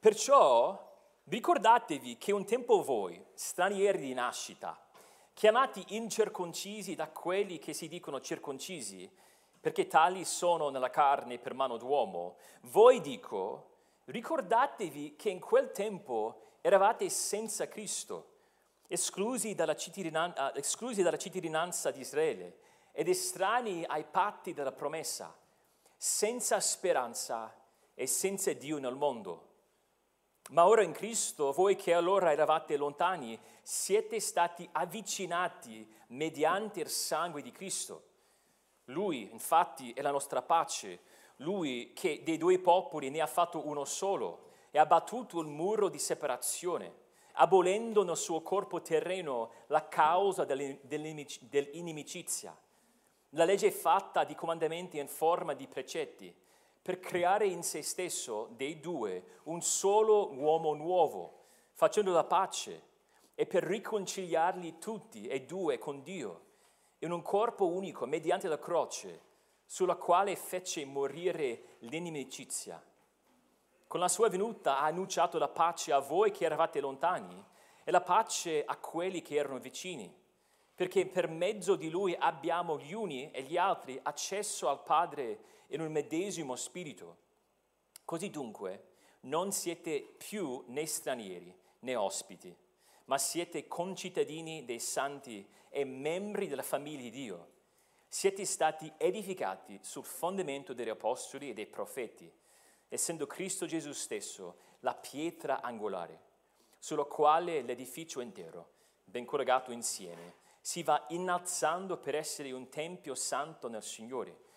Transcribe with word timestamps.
Perciò 0.00 0.96
ricordatevi 1.24 2.16
che 2.16 2.32
un 2.32 2.46
tempo 2.46 2.82
voi, 2.82 3.22
stranieri 3.34 3.98
di 3.98 4.14
nascita, 4.14 4.82
chiamati 5.34 5.84
incirconcisi 5.88 6.94
da 6.94 7.08
quelli 7.10 7.58
che 7.58 7.74
si 7.74 7.86
dicono 7.86 8.22
circoncisi, 8.22 9.12
perché 9.60 9.88
tali 9.88 10.24
sono 10.24 10.70
nella 10.70 10.88
carne 10.88 11.38
per 11.38 11.52
mano 11.52 11.76
d'uomo, 11.76 12.38
voi 12.62 13.02
dico, 13.02 13.72
ricordatevi 14.06 15.16
che 15.16 15.28
in 15.28 15.38
quel 15.38 15.70
tempo 15.70 16.56
eravate 16.62 17.10
senza 17.10 17.68
Cristo, 17.68 18.28
esclusi 18.86 19.54
dalla, 19.54 19.76
cittadinanza, 19.76 20.54
esclusi 20.54 21.02
dalla 21.02 21.18
cittadinanza 21.18 21.90
di 21.90 22.00
Israele 22.00 22.56
ed 22.92 23.06
estranei 23.06 23.84
ai 23.84 24.04
patti 24.04 24.54
della 24.54 24.72
promessa, 24.72 25.36
senza 25.94 26.58
speranza 26.58 27.54
e 27.92 28.06
senza 28.06 28.50
Dio 28.54 28.78
nel 28.78 28.94
mondo. 28.94 29.48
Ma 30.50 30.66
ora 30.66 30.82
in 30.82 30.92
Cristo, 30.92 31.52
voi 31.52 31.76
che 31.76 31.92
allora 31.92 32.32
eravate 32.32 32.76
lontani, 32.76 33.38
siete 33.62 34.18
stati 34.18 34.68
avvicinati 34.72 35.88
mediante 36.08 36.80
il 36.80 36.88
sangue 36.88 37.40
di 37.40 37.52
Cristo. 37.52 38.02
Lui, 38.86 39.30
infatti, 39.30 39.92
è 39.92 40.02
la 40.02 40.10
nostra 40.10 40.42
pace, 40.42 41.02
lui 41.36 41.92
che 41.94 42.24
dei 42.24 42.36
due 42.36 42.58
popoli 42.58 43.10
ne 43.10 43.20
ha 43.20 43.28
fatto 43.28 43.64
uno 43.64 43.84
solo 43.84 44.48
e 44.72 44.80
ha 44.80 44.86
battuto 44.86 45.38
il 45.38 45.46
muro 45.46 45.88
di 45.88 46.00
separazione, 46.00 46.94
abolendo 47.34 48.02
nel 48.02 48.16
suo 48.16 48.40
corpo 48.40 48.82
terreno 48.82 49.52
la 49.68 49.86
causa 49.86 50.44
dell'inimicizia. 50.44 52.58
La 53.34 53.44
legge 53.44 53.68
è 53.68 53.72
fatta 53.72 54.24
di 54.24 54.34
comandamenti 54.34 54.98
in 54.98 55.06
forma 55.06 55.54
di 55.54 55.68
precetti 55.68 56.34
per 56.82 57.00
creare 57.00 57.46
in 57.46 57.62
se 57.62 57.82
stesso 57.82 58.48
dei 58.56 58.80
due 58.80 59.38
un 59.44 59.60
solo 59.60 60.32
uomo 60.32 60.74
nuovo, 60.74 61.44
facendo 61.72 62.12
la 62.12 62.24
pace 62.24 62.88
e 63.34 63.46
per 63.46 63.62
riconciliarli 63.62 64.78
tutti 64.78 65.26
e 65.26 65.42
due 65.44 65.78
con 65.78 66.02
Dio 66.02 66.48
in 66.98 67.12
un 67.12 67.22
corpo 67.22 67.66
unico 67.66 68.06
mediante 68.06 68.48
la 68.48 68.58
croce 68.58 69.28
sulla 69.64 69.94
quale 69.94 70.36
fece 70.36 70.84
morire 70.84 71.76
l'inimicizia. 71.80 72.82
Con 73.86 74.00
la 74.00 74.08
sua 74.08 74.28
venuta 74.28 74.78
ha 74.78 74.84
annunciato 74.84 75.38
la 75.38 75.48
pace 75.48 75.92
a 75.92 76.00
voi 76.00 76.30
che 76.30 76.44
eravate 76.44 76.80
lontani 76.80 77.42
e 77.84 77.90
la 77.90 78.00
pace 78.00 78.64
a 78.64 78.76
quelli 78.76 79.22
che 79.22 79.36
erano 79.36 79.58
vicini, 79.58 80.12
perché 80.80 81.04
per 81.04 81.28
mezzo 81.28 81.76
di 81.76 81.90
lui 81.90 82.16
abbiamo 82.18 82.78
gli 82.78 82.94
uni 82.94 83.30
e 83.32 83.42
gli 83.42 83.58
altri 83.58 84.00
accesso 84.02 84.66
al 84.66 84.82
Padre 84.82 85.40
in 85.66 85.82
un 85.82 85.92
medesimo 85.92 86.56
spirito. 86.56 87.18
Così 88.02 88.30
dunque 88.30 88.84
non 89.24 89.52
siete 89.52 90.00
più 90.16 90.64
né 90.68 90.86
stranieri 90.86 91.54
né 91.80 91.96
ospiti, 91.96 92.56
ma 93.04 93.18
siete 93.18 93.68
concittadini 93.68 94.64
dei 94.64 94.80
santi 94.80 95.46
e 95.68 95.84
membri 95.84 96.48
della 96.48 96.62
famiglia 96.62 97.02
di 97.02 97.10
Dio. 97.10 97.48
Siete 98.08 98.46
stati 98.46 98.90
edificati 98.96 99.78
sul 99.82 100.06
fondamento 100.06 100.72
degli 100.72 100.88
apostoli 100.88 101.50
e 101.50 101.52
dei 101.52 101.66
profeti, 101.66 102.32
essendo 102.88 103.26
Cristo 103.26 103.66
Gesù 103.66 103.92
stesso 103.92 104.56
la 104.80 104.94
pietra 104.94 105.60
angolare, 105.60 106.22
sulla 106.78 107.04
quale 107.04 107.60
l'edificio 107.60 108.22
intero, 108.22 108.70
ben 109.04 109.26
collegato 109.26 109.72
insieme, 109.72 110.39
si 110.60 110.82
va 110.82 111.04
innalzando 111.08 111.98
per 111.98 112.14
essere 112.14 112.52
un 112.52 112.68
tempio 112.68 113.14
santo 113.14 113.68
nel 113.68 113.82
Signore 113.82 114.48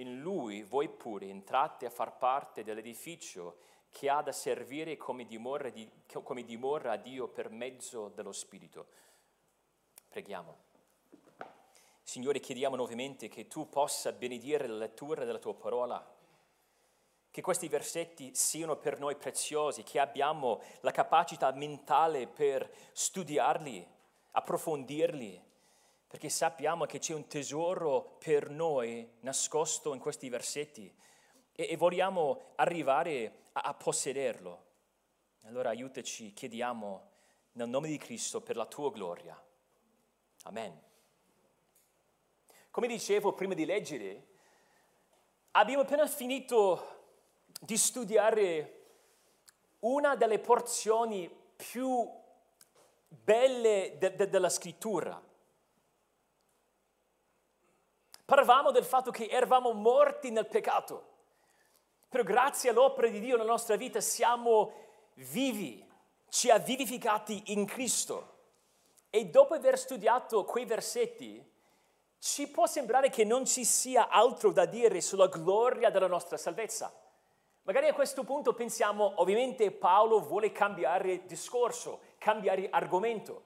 in 0.00 0.20
lui 0.20 0.62
voi 0.62 0.88
pure 0.88 1.26
entrate 1.26 1.86
a 1.86 1.90
far 1.90 2.16
parte 2.16 2.64
dell'edificio 2.64 3.58
che 3.90 4.08
ha 4.08 4.22
da 4.22 4.32
servire 4.32 4.96
come 4.96 5.26
dimora, 5.26 5.68
di, 5.68 5.88
come 6.22 6.44
dimora 6.44 6.92
a 6.92 6.96
Dio 6.96 7.28
per 7.28 7.50
mezzo 7.50 8.08
dello 8.08 8.32
Spirito. 8.32 8.86
Preghiamo. 10.08 10.68
Signore, 12.02 12.40
chiediamo 12.40 12.76
nuovamente 12.76 13.28
che 13.28 13.46
tu 13.46 13.68
possa 13.68 14.12
benedire 14.12 14.66
la 14.66 14.76
lettura 14.76 15.24
della 15.24 15.38
tua 15.38 15.54
parola, 15.54 16.18
che 17.30 17.42
questi 17.42 17.68
versetti 17.68 18.34
siano 18.34 18.76
per 18.76 18.98
noi 18.98 19.16
preziosi, 19.16 19.82
che 19.82 20.00
abbiamo 20.00 20.60
la 20.80 20.90
capacità 20.90 21.52
mentale 21.52 22.26
per 22.26 22.68
studiarli, 22.92 23.86
approfondirli, 24.32 25.49
perché 26.10 26.28
sappiamo 26.28 26.86
che 26.86 26.98
c'è 26.98 27.14
un 27.14 27.28
tesoro 27.28 28.16
per 28.18 28.50
noi 28.50 29.08
nascosto 29.20 29.94
in 29.94 30.00
questi 30.00 30.28
versetti 30.28 30.92
e, 31.52 31.68
e 31.70 31.76
vogliamo 31.76 32.54
arrivare 32.56 33.50
a, 33.52 33.60
a 33.60 33.74
possederlo. 33.74 34.64
Allora 35.44 35.68
aiutaci, 35.68 36.32
chiediamo 36.32 37.10
nel 37.52 37.68
nome 37.68 37.86
di 37.86 37.96
Cristo 37.96 38.40
per 38.40 38.56
la 38.56 38.66
tua 38.66 38.90
gloria. 38.90 39.40
Amen. 40.42 40.82
Come 42.72 42.88
dicevo 42.88 43.32
prima 43.32 43.54
di 43.54 43.64
leggere, 43.64 44.26
abbiamo 45.52 45.82
appena 45.82 46.08
finito 46.08 47.04
di 47.60 47.76
studiare 47.76 48.86
una 49.80 50.16
delle 50.16 50.40
porzioni 50.40 51.30
più 51.54 52.04
belle 53.06 53.94
de- 53.96 54.16
de- 54.16 54.28
della 54.28 54.48
scrittura 54.48 55.28
Parlavamo 58.30 58.70
del 58.70 58.84
fatto 58.84 59.10
che 59.10 59.26
eravamo 59.26 59.72
morti 59.72 60.30
nel 60.30 60.46
peccato, 60.46 61.04
però 62.08 62.22
grazie 62.22 62.70
all'opera 62.70 63.08
di 63.08 63.18
Dio 63.18 63.36
nella 63.36 63.50
nostra 63.50 63.74
vita 63.74 64.00
siamo 64.00 64.72
vivi, 65.14 65.84
ci 66.28 66.48
ha 66.48 66.58
vivificati 66.58 67.42
in 67.46 67.66
Cristo. 67.66 68.36
E 69.10 69.26
dopo 69.26 69.54
aver 69.54 69.76
studiato 69.76 70.44
quei 70.44 70.64
versetti, 70.64 71.44
ci 72.20 72.46
può 72.46 72.66
sembrare 72.66 73.10
che 73.10 73.24
non 73.24 73.46
ci 73.46 73.64
sia 73.64 74.08
altro 74.08 74.52
da 74.52 74.64
dire 74.64 75.00
sulla 75.00 75.26
gloria 75.26 75.90
della 75.90 76.06
nostra 76.06 76.36
salvezza. 76.36 76.94
Magari 77.62 77.88
a 77.88 77.94
questo 77.94 78.22
punto 78.22 78.54
pensiamo, 78.54 79.14
ovviamente 79.16 79.72
Paolo 79.72 80.20
vuole 80.20 80.52
cambiare 80.52 81.26
discorso, 81.26 81.98
cambiare 82.18 82.68
argomento, 82.70 83.42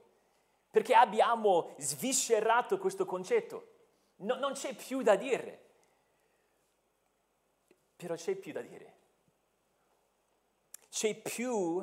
perché 0.70 0.94
abbiamo 0.94 1.70
sviscerato 1.78 2.76
questo 2.76 3.06
concetto. 3.06 3.72
No, 4.24 4.36
non 4.36 4.52
c'è 4.52 4.74
più 4.74 5.02
da 5.02 5.16
dire. 5.16 5.62
Però 7.96 8.14
c'è 8.14 8.34
più 8.34 8.52
da 8.52 8.60
dire. 8.60 8.92
C'è 10.88 11.14
più 11.14 11.82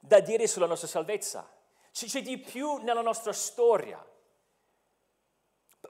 da 0.00 0.20
dire 0.20 0.46
sulla 0.46 0.66
nostra 0.66 0.88
salvezza. 0.88 1.48
C'è 1.90 2.22
di 2.22 2.38
più 2.38 2.76
nella 2.78 3.02
nostra 3.02 3.32
storia. 3.32 4.04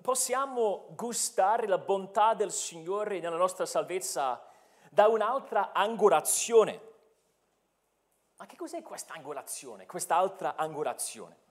Possiamo 0.03 0.89
gustare 0.91 1.67
la 1.67 1.79
bontà 1.79 2.35
del 2.35 2.53
Signore 2.53 3.21
nella 3.21 3.37
nostra 3.37 3.67
salvezza 3.67 4.43
da 4.91 5.09
un'altra 5.09 5.73
angolazione. 5.73 6.87
Ma 8.37 8.47
che 8.47 8.57
cos'è 8.57 8.83
questa 8.83 9.15
angolazione, 9.15 9.87
quest'altra 9.87 10.55
angolazione? 10.57 11.47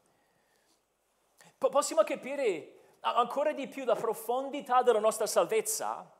possiamo 1.57 2.03
capire 2.03 2.76
ancora 3.01 3.53
di 3.53 3.67
più 3.67 3.85
la 3.85 3.95
profondità 3.95 4.81
della 4.81 4.99
nostra 4.99 5.25
salvezza 5.25 6.11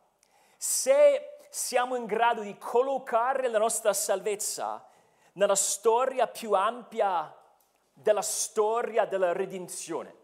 se 0.58 1.38
siamo 1.50 1.96
in 1.96 2.06
grado 2.06 2.42
di 2.42 2.58
collocare 2.58 3.48
la 3.48 3.60
nostra 3.60 3.94
salvezza 3.94 4.86
nella 5.34 5.56
storia 5.56 6.28
più 6.28 6.54
ampia 6.54 7.34
della 7.94 8.22
storia 8.22 9.06
della 9.06 9.34
redenzione. 9.34 10.16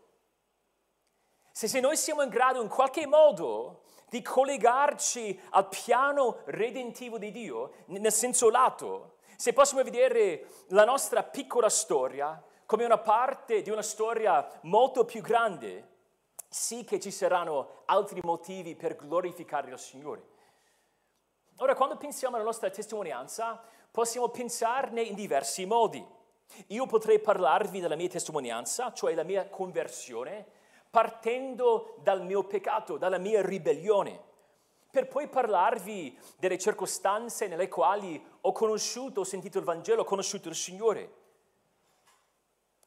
Se, 1.51 1.67
se 1.67 1.79
noi 1.79 1.95
siamo 1.97 2.23
in 2.23 2.29
grado 2.29 2.61
in 2.61 2.67
qualche 2.67 3.05
modo 3.05 3.83
di 4.09 4.21
collegarci 4.21 5.39
al 5.51 5.69
piano 5.69 6.39
redentivo 6.45 7.17
di 7.17 7.31
Dio, 7.31 7.73
nel 7.85 8.11
senso 8.11 8.49
lato, 8.49 9.17
se 9.35 9.53
possiamo 9.53 9.83
vedere 9.83 10.47
la 10.69 10.85
nostra 10.85 11.23
piccola 11.23 11.69
storia 11.69 12.43
come 12.65 12.85
una 12.85 12.97
parte 12.97 13.61
di 13.61 13.69
una 13.69 13.81
storia 13.81 14.47
molto 14.61 15.05
più 15.05 15.21
grande, 15.21 15.92
sì 16.53 16.83
che 16.83 16.99
ci 16.99 17.09
saranno 17.09 17.81
altri 17.85 18.19
motivi 18.23 18.75
per 18.75 18.95
glorificare 18.95 19.71
il 19.71 19.79
Signore. 19.79 20.31
Ora, 21.57 21.73
quando 21.73 21.97
pensiamo 21.97 22.35
alla 22.35 22.45
nostra 22.45 22.69
testimonianza, 22.69 23.61
possiamo 23.89 24.29
pensarne 24.29 25.01
in 25.01 25.15
diversi 25.15 25.65
modi. 25.65 26.05
Io 26.67 26.85
potrei 26.85 27.19
parlarvi 27.19 27.79
della 27.79 27.95
mia 27.95 28.07
testimonianza, 28.07 28.93
cioè 28.93 29.15
la 29.15 29.23
mia 29.23 29.49
conversione, 29.49 30.45
partendo 30.91 31.95
dal 32.03 32.23
mio 32.23 32.43
peccato, 32.43 32.97
dalla 32.97 33.17
mia 33.17 33.41
ribellione, 33.43 34.21
per 34.91 35.07
poi 35.07 35.27
parlarvi 35.27 36.19
delle 36.37 36.59
circostanze 36.59 37.47
nelle 37.47 37.67
quali 37.67 38.23
ho 38.41 38.51
conosciuto, 38.51 39.21
ho 39.21 39.23
sentito 39.23 39.57
il 39.57 39.65
Vangelo, 39.65 40.01
ho 40.01 40.05
conosciuto 40.05 40.49
il 40.49 40.55
Signore. 40.55 41.21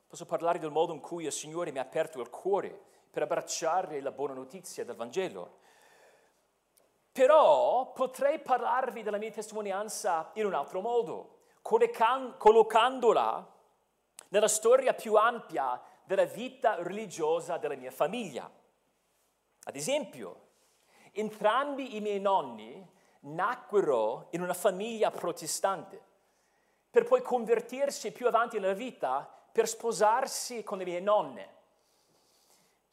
Posso 0.07 0.25
parlare 0.25 0.61
del 0.61 0.71
modo 0.71 0.93
in 0.93 1.01
cui 1.01 1.25
il 1.25 1.33
Signore 1.33 1.73
mi 1.73 1.79
ha 1.79 1.83
aperto 1.83 2.21
il 2.21 2.31
cuore 2.31 2.95
per 3.17 3.25
abbracciare 3.25 4.03
la 4.03 4.11
buona 4.11 4.35
notizia 4.35 4.85
del 4.85 4.95
Vangelo. 4.95 5.61
Però 7.13 7.93
potrei 7.93 8.41
parlarvi 8.41 9.03
della 9.03 9.17
mia 9.17 9.31
testimonianza 9.31 10.33
in 10.35 10.45
un 10.45 10.53
altro 10.53 10.83
modo, 10.83 11.39
collocandola 11.63 13.55
nella 14.29 14.49
storia 14.49 14.93
più 14.93 15.15
ampia 15.15 15.81
della 16.05 16.27
vita 16.27 16.83
religiosa 16.83 17.57
della 17.57 17.75
mia 17.75 17.91
famiglia. 17.91 18.51
Ad 19.65 19.75
esempio, 19.75 20.49
entrambi 21.13 21.97
i 21.97 22.03
miei 22.03 22.21
nonni 22.21 22.87
nacquero 23.21 24.27
in 24.33 24.43
una 24.43 24.53
famiglia 24.53 25.11
protestante, 25.11 25.99
per 26.91 27.05
poi 27.05 27.23
convertirsi 27.23 28.13
più 28.13 28.27
avanti 28.27 28.61
nella 28.61 28.75
vita 28.75 29.27
per 29.51 29.67
sposarsi 29.67 30.63
con 30.63 30.77
le 30.77 30.85
mie 30.85 31.01
nonne. 31.01 31.55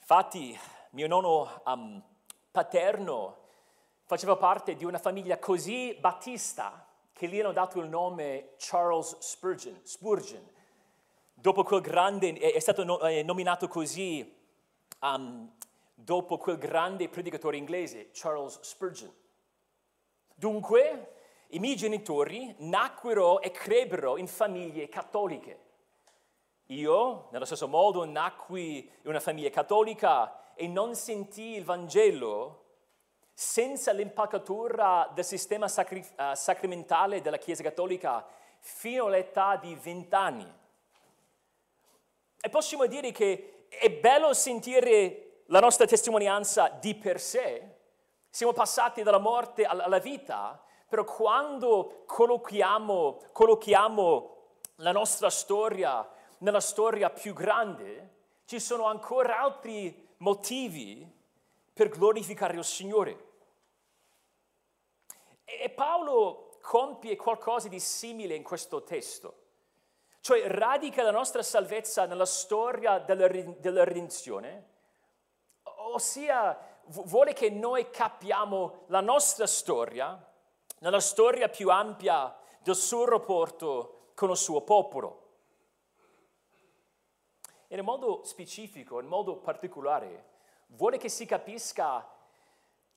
Infatti, 0.04 0.60
mio 0.90 1.08
nonno 1.08 1.62
um, 1.64 2.04
paterno 2.52 3.38
faceva 4.04 4.36
parte 4.36 4.76
di 4.76 4.84
una 4.84 4.98
famiglia 4.98 5.40
così 5.40 5.98
battista 5.98 6.86
che 7.14 7.30
gli 7.30 7.40
hanno 7.40 7.54
dato 7.54 7.80
il 7.80 7.88
nome 7.88 8.50
Charles 8.58 9.18
Spurgeon. 9.20 9.80
Spurgeon. 9.84 10.46
Dopo 11.34 11.64
quel 11.64 11.80
grande, 11.80 12.34
è 12.34 12.60
stato 12.60 12.84
nominato 12.84 13.70
così 13.70 14.30
um, 15.00 15.50
dopo 15.94 16.38
quel 16.38 16.58
grande 16.58 17.08
predicatore 17.08 17.56
inglese, 17.56 18.10
Charles 18.12 18.60
Spurgeon. 18.60 19.14
Dunque, 20.36 21.14
i 21.52 21.60
miei 21.60 21.78
genitori 21.78 22.54
nacquero 22.58 23.40
e 23.40 23.52
crebbero 23.52 24.18
in 24.18 24.28
famiglie 24.28 24.90
cattoliche. 24.90 25.72
Io, 26.74 27.28
nello 27.30 27.46
stesso 27.46 27.68
modo, 27.68 28.04
nacqui 28.04 28.80
in 28.80 29.10
una 29.10 29.20
famiglia 29.20 29.50
cattolica 29.50 30.54
e 30.56 30.68
non 30.68 30.96
sentii 30.96 31.58
il 31.58 31.64
Vangelo 31.64 32.62
senza 33.32 33.92
l'impaccatura 33.92 35.10
del 35.14 35.24
sistema 35.24 35.68
sacri- 35.68 36.06
uh, 36.18 36.34
sacramentale 36.34 37.22
della 37.22 37.38
Chiesa 37.38 37.64
Cattolica 37.64 38.26
fino 38.60 39.06
all'età 39.06 39.56
di 39.58 39.76
vent'anni. 39.76 40.52
E 42.42 42.50
possiamo 42.50 42.88
dire 42.88 43.12
che 43.12 43.68
è 43.70 43.92
bello 43.92 44.34
sentire 44.34 45.44
la 45.48 45.60
nostra 45.60 45.86
testimonianza 45.86 46.70
di 46.70 46.96
per 46.96 47.20
sé, 47.20 47.78
siamo 48.30 48.54
passati 48.54 49.04
dalla 49.04 49.20
morte 49.20 49.64
alla 49.64 50.00
vita, 50.00 50.60
però 50.88 51.04
quando 51.04 52.04
collochiamo, 52.08 53.20
collochiamo 53.32 54.32
la 54.78 54.92
nostra 54.92 55.30
storia 55.30 56.08
nella 56.44 56.60
storia 56.60 57.10
più 57.10 57.34
grande, 57.34 58.12
ci 58.46 58.60
sono 58.60 58.86
ancora 58.86 59.40
altri 59.40 60.10
motivi 60.18 61.10
per 61.72 61.90
glorificare 61.90 62.58
il 62.58 62.64
Signore. 62.64 63.32
E 65.46 65.70
Paolo 65.70 66.58
compie 66.62 67.16
qualcosa 67.16 67.70
di 67.70 67.80
simile 67.80 68.36
in 68.36 68.44
questo 68.44 68.84
testo, 68.84 69.42
cioè 70.20 70.46
radica 70.48 71.02
la 71.02 71.12
nostra 71.12 71.42
salvezza 71.42 72.06
nella 72.06 72.26
storia 72.26 73.00
della, 73.00 73.28
della 73.28 73.84
redenzione, 73.84 74.72
ossia 75.64 76.58
vuole 76.88 77.34
che 77.34 77.50
noi 77.50 77.90
capiamo 77.90 78.84
la 78.88 79.02
nostra 79.02 79.48
storia 79.48 80.32
nella 80.80 81.00
storia 81.00 81.48
più 81.48 81.70
ampia 81.70 82.38
del 82.62 82.76
suo 82.76 83.06
rapporto 83.06 84.12
con 84.14 84.30
il 84.30 84.38
suo 84.38 84.62
popolo. 84.62 85.23
In 87.74 87.84
modo 87.84 88.22
specifico, 88.24 89.00
in 89.00 89.08
modo 89.08 89.38
particolare, 89.38 90.26
vuole 90.68 91.00
che 91.00 91.10
si 91.10 91.26
capisca 91.26 92.08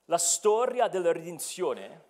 la 0.04 0.18
storia 0.18 0.86
della 0.88 1.12
redenzione, 1.12 2.04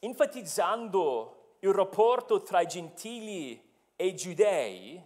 enfatizzando 0.00 1.56
il 1.60 1.74
rapporto 1.74 2.42
tra 2.42 2.62
i 2.62 2.66
gentili 2.66 3.62
e 3.94 4.06
i 4.06 4.16
giudei 4.16 5.02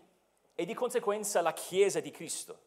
e 0.55 0.65
di 0.65 0.73
conseguenza 0.73 1.41
la 1.41 1.53
Chiesa 1.53 1.99
di 1.99 2.13
Cristo. 2.13 2.59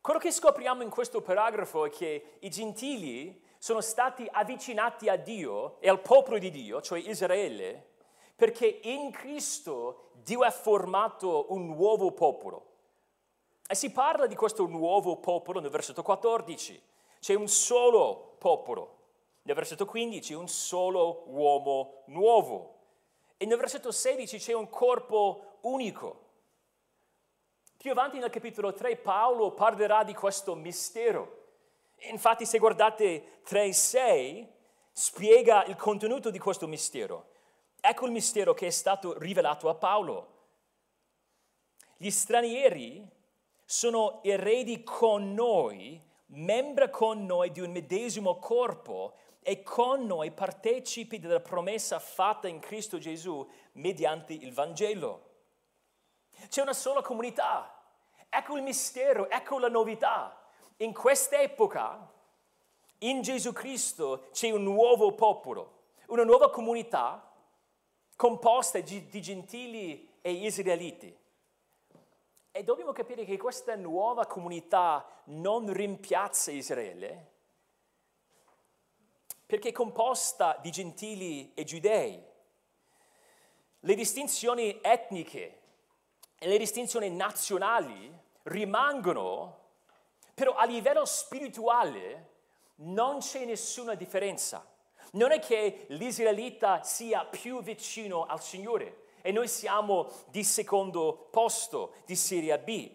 Quello 0.00 0.18
che 0.18 0.32
scopriamo 0.32 0.82
in 0.82 0.88
questo 0.88 1.20
paragrafo 1.20 1.84
è 1.84 1.90
che 1.90 2.38
i 2.38 2.48
gentili 2.48 3.44
sono 3.58 3.82
stati 3.82 4.26
avvicinati 4.30 5.10
a 5.10 5.16
Dio 5.16 5.78
e 5.80 5.90
al 5.90 6.00
popolo 6.00 6.38
di 6.38 6.50
Dio, 6.50 6.80
cioè 6.80 6.98
Israele, 6.98 7.87
perché 8.38 8.78
in 8.84 9.10
Cristo 9.10 10.10
Dio 10.22 10.42
ha 10.42 10.50
formato 10.52 11.46
un 11.48 11.66
nuovo 11.66 12.12
popolo. 12.12 12.66
E 13.66 13.74
si 13.74 13.90
parla 13.90 14.28
di 14.28 14.36
questo 14.36 14.66
nuovo 14.66 15.16
popolo 15.16 15.58
nel 15.58 15.72
versetto 15.72 16.04
14. 16.04 16.80
C'è 17.18 17.34
un 17.34 17.48
solo 17.48 18.36
popolo. 18.38 18.96
Nel 19.42 19.56
versetto 19.56 19.86
15 19.86 20.34
un 20.34 20.46
solo 20.46 21.24
uomo 21.26 22.04
nuovo. 22.06 22.76
E 23.36 23.44
nel 23.44 23.58
versetto 23.58 23.90
16 23.90 24.38
c'è 24.38 24.52
un 24.52 24.68
corpo 24.68 25.58
unico. 25.62 26.26
Più 27.76 27.90
avanti 27.90 28.20
nel 28.20 28.30
capitolo 28.30 28.72
3 28.72 28.98
Paolo 28.98 29.50
parlerà 29.50 30.04
di 30.04 30.14
questo 30.14 30.54
mistero. 30.54 31.46
Infatti 32.10 32.46
se 32.46 32.58
guardate 32.58 33.40
3.6 33.44 34.46
spiega 34.92 35.64
il 35.64 35.74
contenuto 35.74 36.30
di 36.30 36.38
questo 36.38 36.68
mistero. 36.68 37.30
Ecco 37.80 38.06
il 38.06 38.12
mistero 38.12 38.54
che 38.54 38.66
è 38.66 38.70
stato 38.70 39.18
rivelato 39.18 39.68
a 39.68 39.74
Paolo. 39.74 40.36
Gli 41.96 42.10
stranieri 42.10 43.06
sono 43.64 44.22
eredi 44.22 44.82
con 44.82 45.32
noi, 45.34 46.00
membra 46.26 46.90
con 46.90 47.24
noi 47.24 47.52
di 47.52 47.60
un 47.60 47.70
medesimo 47.70 48.38
corpo 48.38 49.14
e 49.42 49.62
con 49.62 50.06
noi 50.06 50.30
partecipi 50.32 51.18
della 51.20 51.40
promessa 51.40 51.98
fatta 51.98 52.48
in 52.48 52.58
Cristo 52.58 52.98
Gesù 52.98 53.48
mediante 53.72 54.32
il 54.32 54.52
Vangelo. 54.52 55.26
C'è 56.48 56.62
una 56.62 56.72
sola 56.72 57.00
comunità. 57.00 57.74
Ecco 58.28 58.56
il 58.56 58.62
mistero, 58.62 59.30
ecco 59.30 59.58
la 59.58 59.68
novità. 59.68 60.38
In 60.78 60.92
quest'epoca, 60.92 62.12
in 62.98 63.22
Gesù 63.22 63.52
Cristo, 63.52 64.26
c'è 64.32 64.50
un 64.50 64.64
nuovo 64.64 65.14
popolo, 65.14 65.92
una 66.06 66.24
nuova 66.24 66.50
comunità 66.50 67.27
composta 68.18 68.80
di 68.80 69.22
gentili 69.22 70.14
e 70.20 70.32
israeliti. 70.32 71.16
E 72.50 72.64
dobbiamo 72.64 72.90
capire 72.90 73.24
che 73.24 73.36
questa 73.36 73.76
nuova 73.76 74.26
comunità 74.26 75.22
non 75.26 75.72
rimpiazza 75.72 76.50
Israele, 76.50 77.30
perché 79.46 79.68
è 79.68 79.72
composta 79.72 80.58
di 80.60 80.72
gentili 80.72 81.52
e 81.54 81.62
giudei. 81.62 82.20
Le 83.78 83.94
distinzioni 83.94 84.80
etniche 84.82 85.60
e 86.36 86.48
le 86.48 86.58
distinzioni 86.58 87.10
nazionali 87.10 88.12
rimangono, 88.42 89.58
però 90.34 90.56
a 90.56 90.64
livello 90.64 91.04
spirituale 91.04 92.30
non 92.78 93.18
c'è 93.18 93.44
nessuna 93.44 93.94
differenza. 93.94 94.66
Non 95.12 95.32
è 95.32 95.38
che 95.38 95.86
l'israelita 95.88 96.82
sia 96.82 97.24
più 97.24 97.62
vicino 97.62 98.26
al 98.26 98.42
Signore, 98.42 99.06
e 99.22 99.32
noi 99.32 99.48
siamo 99.48 100.10
di 100.28 100.44
secondo 100.44 101.28
posto, 101.30 101.94
di 102.06 102.16
Serie 102.16 102.58
B. 102.58 102.90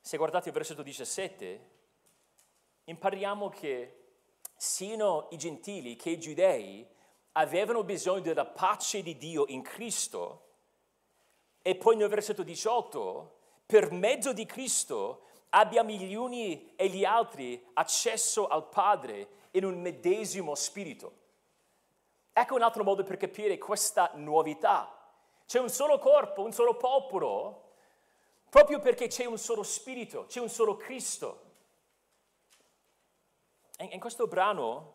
Se 0.00 0.16
guardate 0.16 0.48
il 0.48 0.54
versetto 0.54 0.82
17, 0.82 1.70
impariamo 2.84 3.48
che 3.48 3.94
sino 4.56 5.28
i 5.30 5.36
gentili 5.36 5.96
che 5.96 6.10
i 6.10 6.18
giudei 6.18 6.86
avevano 7.32 7.84
bisogno 7.84 8.20
della 8.20 8.46
pace 8.46 9.02
di 9.02 9.16
Dio 9.16 9.44
in 9.48 9.62
Cristo 9.62 10.46
e 11.62 11.76
poi 11.76 11.96
nel 11.96 12.08
versetto 12.08 12.42
18, 12.42 13.36
per 13.66 13.92
mezzo 13.92 14.32
di 14.32 14.46
Cristo 14.46 15.24
abbiamo 15.50 15.90
gli 15.90 16.14
uni 16.14 16.74
e 16.76 16.88
gli 16.88 17.04
altri 17.04 17.62
accesso 17.74 18.48
al 18.48 18.68
Padre 18.68 19.28
in 19.52 19.64
un 19.64 19.80
medesimo 19.80 20.54
spirito. 20.54 21.26
Ecco 22.32 22.54
un 22.54 22.62
altro 22.62 22.84
modo 22.84 23.02
per 23.02 23.16
capire 23.16 23.58
questa 23.58 24.12
novità. 24.14 24.94
C'è 25.46 25.58
un 25.58 25.68
solo 25.68 25.98
corpo, 25.98 26.42
un 26.42 26.52
solo 26.52 26.76
popolo, 26.76 27.72
proprio 28.48 28.78
perché 28.78 29.08
c'è 29.08 29.24
un 29.24 29.38
solo 29.38 29.62
spirito, 29.62 30.26
c'è 30.26 30.40
un 30.40 30.48
solo 30.48 30.76
Cristo. 30.76 31.46
In 33.78 34.00
questo 34.00 34.26
brano 34.26 34.94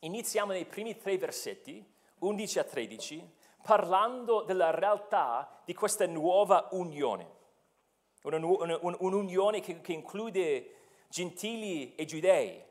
iniziamo 0.00 0.52
nei 0.52 0.64
primi 0.64 0.96
tre 0.96 1.18
versetti, 1.18 1.84
11 2.20 2.58
a 2.58 2.64
13, 2.64 3.34
parlando 3.62 4.42
della 4.42 4.70
realtà 4.70 5.60
di 5.64 5.74
questa 5.74 6.06
nuova 6.06 6.68
unione. 6.72 7.40
Una, 8.22 8.44
una, 8.44 8.78
un'unione 8.80 9.60
che, 9.60 9.80
che 9.80 9.92
include 9.92 10.76
gentili 11.08 11.94
e 11.94 12.04
giudei. 12.04 12.62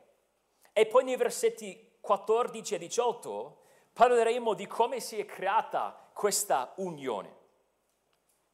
E 0.72 0.86
poi 0.86 1.04
nei 1.04 1.16
versetti 1.16 1.98
14 2.00 2.74
a 2.74 2.78
18 2.78 3.60
parleremo 3.92 4.54
di 4.54 4.66
come 4.66 5.00
si 5.00 5.18
è 5.18 5.26
creata 5.26 6.10
questa 6.14 6.72
unione. 6.76 7.40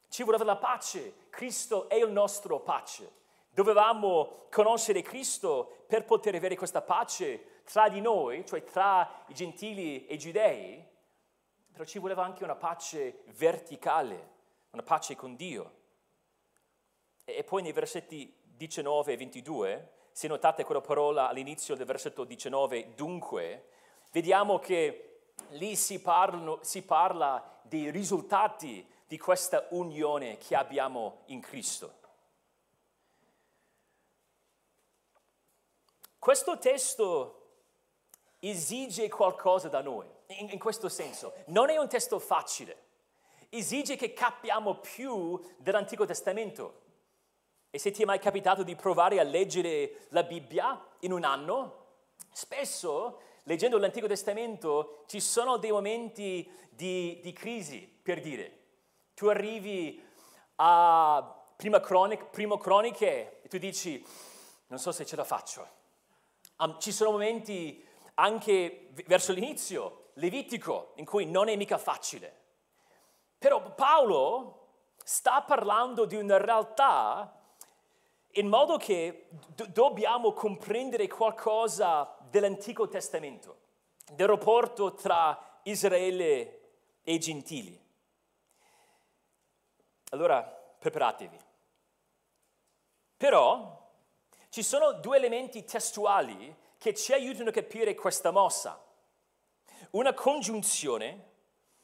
Ci 0.09 0.23
voleva 0.23 0.43
la 0.43 0.57
pace, 0.57 1.27
Cristo 1.29 1.87
è 1.87 1.95
il 1.95 2.11
nostro 2.11 2.59
pace. 2.59 3.17
Dovevamo 3.51 4.47
conoscere 4.49 5.01
Cristo 5.01 5.83
per 5.87 6.05
poter 6.05 6.35
avere 6.35 6.55
questa 6.55 6.81
pace 6.81 7.61
tra 7.63 7.87
di 7.89 8.01
noi, 8.01 8.45
cioè 8.45 8.63
tra 8.63 9.23
i 9.27 9.33
gentili 9.33 10.05
e 10.07 10.15
i 10.15 10.17
giudei, 10.17 10.83
però 11.71 11.83
ci 11.83 11.99
voleva 11.99 12.23
anche 12.23 12.43
una 12.43 12.55
pace 12.55 13.23
verticale, 13.35 14.37
una 14.71 14.83
pace 14.83 15.15
con 15.15 15.35
Dio. 15.35 15.77
E 17.23 17.43
poi 17.43 17.61
nei 17.61 17.71
versetti 17.71 18.35
19 18.43 19.13
e 19.13 19.17
22, 19.17 19.93
se 20.19 20.27
notate 20.27 20.65
quella 20.65 20.81
parola 20.81 21.29
all'inizio 21.29 21.75
del 21.75 21.85
versetto 21.85 22.25
19, 22.25 22.93
dunque, 22.93 23.69
vediamo 24.11 24.59
che 24.59 25.21
lì 25.51 25.77
si, 25.77 26.01
parlano, 26.01 26.59
si 26.61 26.81
parla 26.81 27.61
dei 27.61 27.89
risultati 27.89 28.85
di 29.07 29.17
questa 29.17 29.67
unione 29.69 30.37
che 30.37 30.57
abbiamo 30.57 31.21
in 31.27 31.39
Cristo. 31.39 31.93
Questo 36.19 36.57
testo 36.57 37.51
esige 38.39 39.07
qualcosa 39.07 39.69
da 39.69 39.79
noi, 39.79 40.05
in, 40.37 40.49
in, 40.49 40.59
questo 40.59 40.89
senso. 40.89 41.33
Non 41.45 41.69
è 41.69 41.77
un 41.77 41.87
testo 41.87 42.19
facile, 42.19 42.87
esige 43.47 43.95
che 43.95 44.11
capiamo 44.11 44.79
più 44.79 45.41
dell'Antico 45.59 46.05
Testamento. 46.05 46.87
E 47.71 47.77
se 47.77 47.91
ti 47.91 48.01
è 48.01 48.05
mai 48.05 48.19
capitato 48.19 48.63
di 48.63 48.75
provare 48.75 49.19
a 49.19 49.23
leggere 49.23 50.07
la 50.09 50.23
Bibbia 50.23 50.83
in 50.99 51.11
un 51.11 51.23
anno, 51.23 51.85
spesso 52.31 53.21
leggendo 53.43 53.77
l'Antico 53.77 54.07
Testamento 54.07 55.03
ci 55.07 55.19
sono 55.19 55.57
dei 55.57 55.71
momenti 55.71 56.49
di, 56.69 57.19
di 57.21 57.33
crisi, 57.33 57.79
per 57.79 58.21
dire. 58.21 58.57
Tu 59.13 59.27
arrivi 59.27 60.01
a 60.55 61.35
prima, 61.55 61.79
cronic, 61.79 62.25
primo 62.25 62.57
croniche 62.57 63.41
e 63.41 63.47
tu 63.47 63.57
dici, 63.57 64.03
non 64.67 64.79
so 64.79 64.91
se 64.91 65.05
ce 65.05 65.15
la 65.15 65.23
faccio. 65.23 65.67
Um, 66.57 66.79
ci 66.79 66.91
sono 66.91 67.11
momenti 67.11 67.85
anche 68.15 68.89
verso 69.05 69.31
l'inizio, 69.31 70.11
Levitico, 70.13 70.93
in 70.95 71.05
cui 71.05 71.25
non 71.25 71.47
è 71.47 71.55
mica 71.55 71.77
facile. 71.77 72.35
Però 73.37 73.73
Paolo 73.73 74.67
sta 75.03 75.41
parlando 75.41 76.05
di 76.05 76.15
una 76.15 76.37
realtà 76.37 77.38
in 78.33 78.47
modo 78.47 78.77
che 78.77 79.27
do- 79.55 79.65
dobbiamo 79.67 80.33
comprendere 80.33 81.07
qualcosa 81.07 82.15
dell'Antico 82.29 82.87
Testamento, 82.87 83.57
del 84.11 84.27
rapporto 84.27 84.93
tra 84.93 85.59
Israele 85.63 86.59
e 87.03 87.13
i 87.13 87.19
gentili. 87.19 87.87
Allora, 90.11 90.41
preparatevi. 90.43 91.37
Però 93.17 93.77
ci 94.49 94.63
sono 94.63 94.93
due 94.93 95.17
elementi 95.17 95.65
testuali 95.65 96.55
che 96.77 96.93
ci 96.93 97.13
aiutano 97.13 97.49
a 97.49 97.53
capire 97.53 97.93
questa 97.93 98.31
mossa. 98.31 98.81
Una 99.91 100.13
congiunzione 100.13 101.27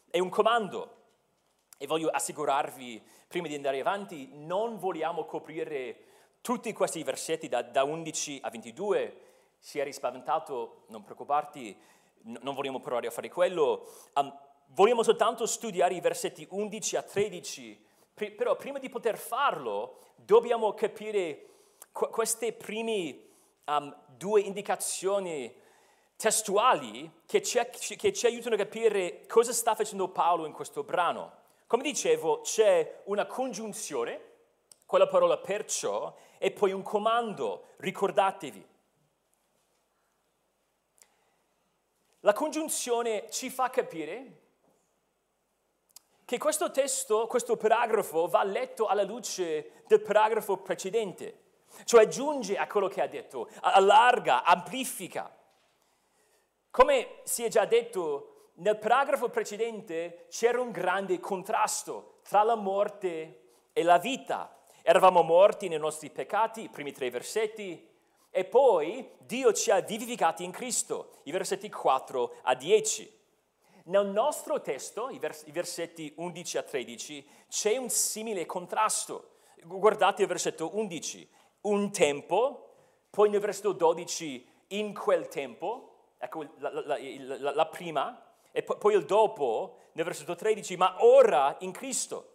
e 0.09 0.19
un 0.19 0.29
comando. 0.29 0.93
E 1.77 1.87
voglio 1.87 2.09
assicurarvi, 2.09 3.03
prima 3.27 3.47
di 3.47 3.55
andare 3.55 3.81
avanti, 3.81 4.29
non 4.33 4.77
vogliamo 4.77 5.25
coprire 5.25 6.14
tutti 6.45 6.71
questi 6.73 7.01
versetti 7.01 7.47
da, 7.47 7.63
da 7.63 7.83
11 7.83 8.41
a 8.43 8.51
22, 8.51 9.21
si 9.57 9.79
è 9.79 9.91
spaventato, 9.91 10.83
non 10.89 11.01
preoccuparti, 11.01 11.75
n- 12.25 12.37
non 12.43 12.53
vogliamo 12.53 12.79
provare 12.79 13.07
a 13.07 13.09
fare 13.09 13.29
quello, 13.29 13.89
um, 14.13 14.31
vogliamo 14.67 15.01
soltanto 15.01 15.47
studiare 15.47 15.95
i 15.95 16.01
versetti 16.01 16.45
11 16.47 16.97
a 16.97 17.01
13, 17.01 17.83
P- 18.13 18.31
però 18.33 18.55
prima 18.57 18.77
di 18.77 18.89
poter 18.89 19.17
farlo 19.17 20.01
dobbiamo 20.17 20.71
capire 20.75 21.47
qu- 21.91 22.11
queste 22.11 22.53
prime 22.53 23.19
um, 23.65 23.97
due 24.15 24.41
indicazioni 24.41 25.51
testuali 26.15 27.23
che 27.25 27.41
ci, 27.41 27.59
che 27.97 28.13
ci 28.13 28.25
aiutano 28.27 28.53
a 28.53 28.59
capire 28.59 29.25
cosa 29.25 29.51
sta 29.51 29.73
facendo 29.73 30.09
Paolo 30.09 30.45
in 30.45 30.53
questo 30.53 30.83
brano. 30.83 31.37
Come 31.65 31.81
dicevo, 31.81 32.41
c'è 32.41 33.01
una 33.05 33.25
congiunzione, 33.25 34.33
quella 34.85 35.07
parola 35.07 35.39
perciò, 35.39 36.15
e 36.45 36.51
poi 36.51 36.71
un 36.71 36.83
comando, 36.83 37.69
ricordatevi. 37.77 38.67
La 42.19 42.33
congiunzione 42.33 43.31
ci 43.31 43.49
fa 43.49 43.71
capire 43.71 44.41
che 46.23 46.37
questo 46.37 46.69
testo, 46.69 47.25
questo 47.25 47.57
paragrafo 47.57 48.27
va 48.27 48.43
letto 48.43 48.85
alla 48.85 49.01
luce 49.01 49.81
del 49.87 50.01
paragrafo 50.01 50.57
precedente, 50.57 51.63
cioè 51.83 52.03
aggiunge 52.03 52.59
a 52.59 52.67
quello 52.67 52.89
che 52.89 53.01
ha 53.01 53.07
detto, 53.07 53.49
allarga, 53.61 54.43
amplifica. 54.43 55.35
Come 56.69 57.21
si 57.23 57.43
è 57.43 57.47
già 57.47 57.65
detto, 57.65 58.51
nel 58.57 58.77
paragrafo 58.77 59.29
precedente 59.29 60.27
c'era 60.29 60.61
un 60.61 60.69
grande 60.69 61.19
contrasto 61.19 62.19
tra 62.21 62.43
la 62.43 62.55
morte 62.55 63.47
e 63.73 63.81
la 63.81 63.97
vita, 63.97 64.55
Eravamo 64.87 65.23
morti 65.23 65.67
nei 65.67 65.79
nostri 65.79 66.11
peccati, 66.11 66.61
i 66.61 66.69
primi 66.69 66.91
tre 66.91 67.09
versetti, 67.09 67.89
e 68.29 68.45
poi 68.45 69.09
Dio 69.17 69.51
ci 69.51 69.71
ha 69.71 69.79
vivificati 69.79 70.43
in 70.43 70.51
Cristo, 70.51 71.21
i 71.23 71.31
versetti 71.31 71.71
4 71.71 72.35
a 72.43 72.53
10. 72.53 73.21
Nel 73.85 74.05
nostro 74.05 74.61
testo, 74.61 75.09
i, 75.09 75.17
vers- 75.17 75.47
i 75.47 75.51
versetti 75.51 76.13
11 76.17 76.57
a 76.59 76.61
13, 76.61 77.27
c'è 77.49 77.77
un 77.77 77.89
simile 77.89 78.45
contrasto. 78.45 79.37
Guardate 79.63 80.21
il 80.21 80.27
versetto 80.27 80.77
11, 80.77 81.27
un 81.61 81.91
tempo, 81.91 82.75
poi 83.09 83.31
nel 83.31 83.39
versetto 83.39 83.71
12, 83.71 84.47
in 84.67 84.93
quel 84.93 85.27
tempo, 85.29 86.11
ecco 86.19 86.45
la, 86.59 86.71
la, 86.71 86.99
la, 86.99 87.55
la 87.55 87.65
prima, 87.65 88.35
e 88.51 88.61
poi 88.61 88.93
il 88.93 89.05
dopo, 89.05 89.79
nel 89.93 90.05
versetto 90.05 90.35
13, 90.35 90.77
ma 90.77 91.03
ora 91.03 91.55
in 91.61 91.71
Cristo. 91.71 92.33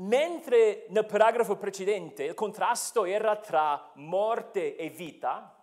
Mentre 0.00 0.86
nel 0.88 1.04
paragrafo 1.04 1.56
precedente 1.56 2.24
il 2.24 2.34
contrasto 2.34 3.04
era 3.04 3.36
tra 3.36 3.90
morte 3.96 4.74
e 4.76 4.88
vita, 4.88 5.54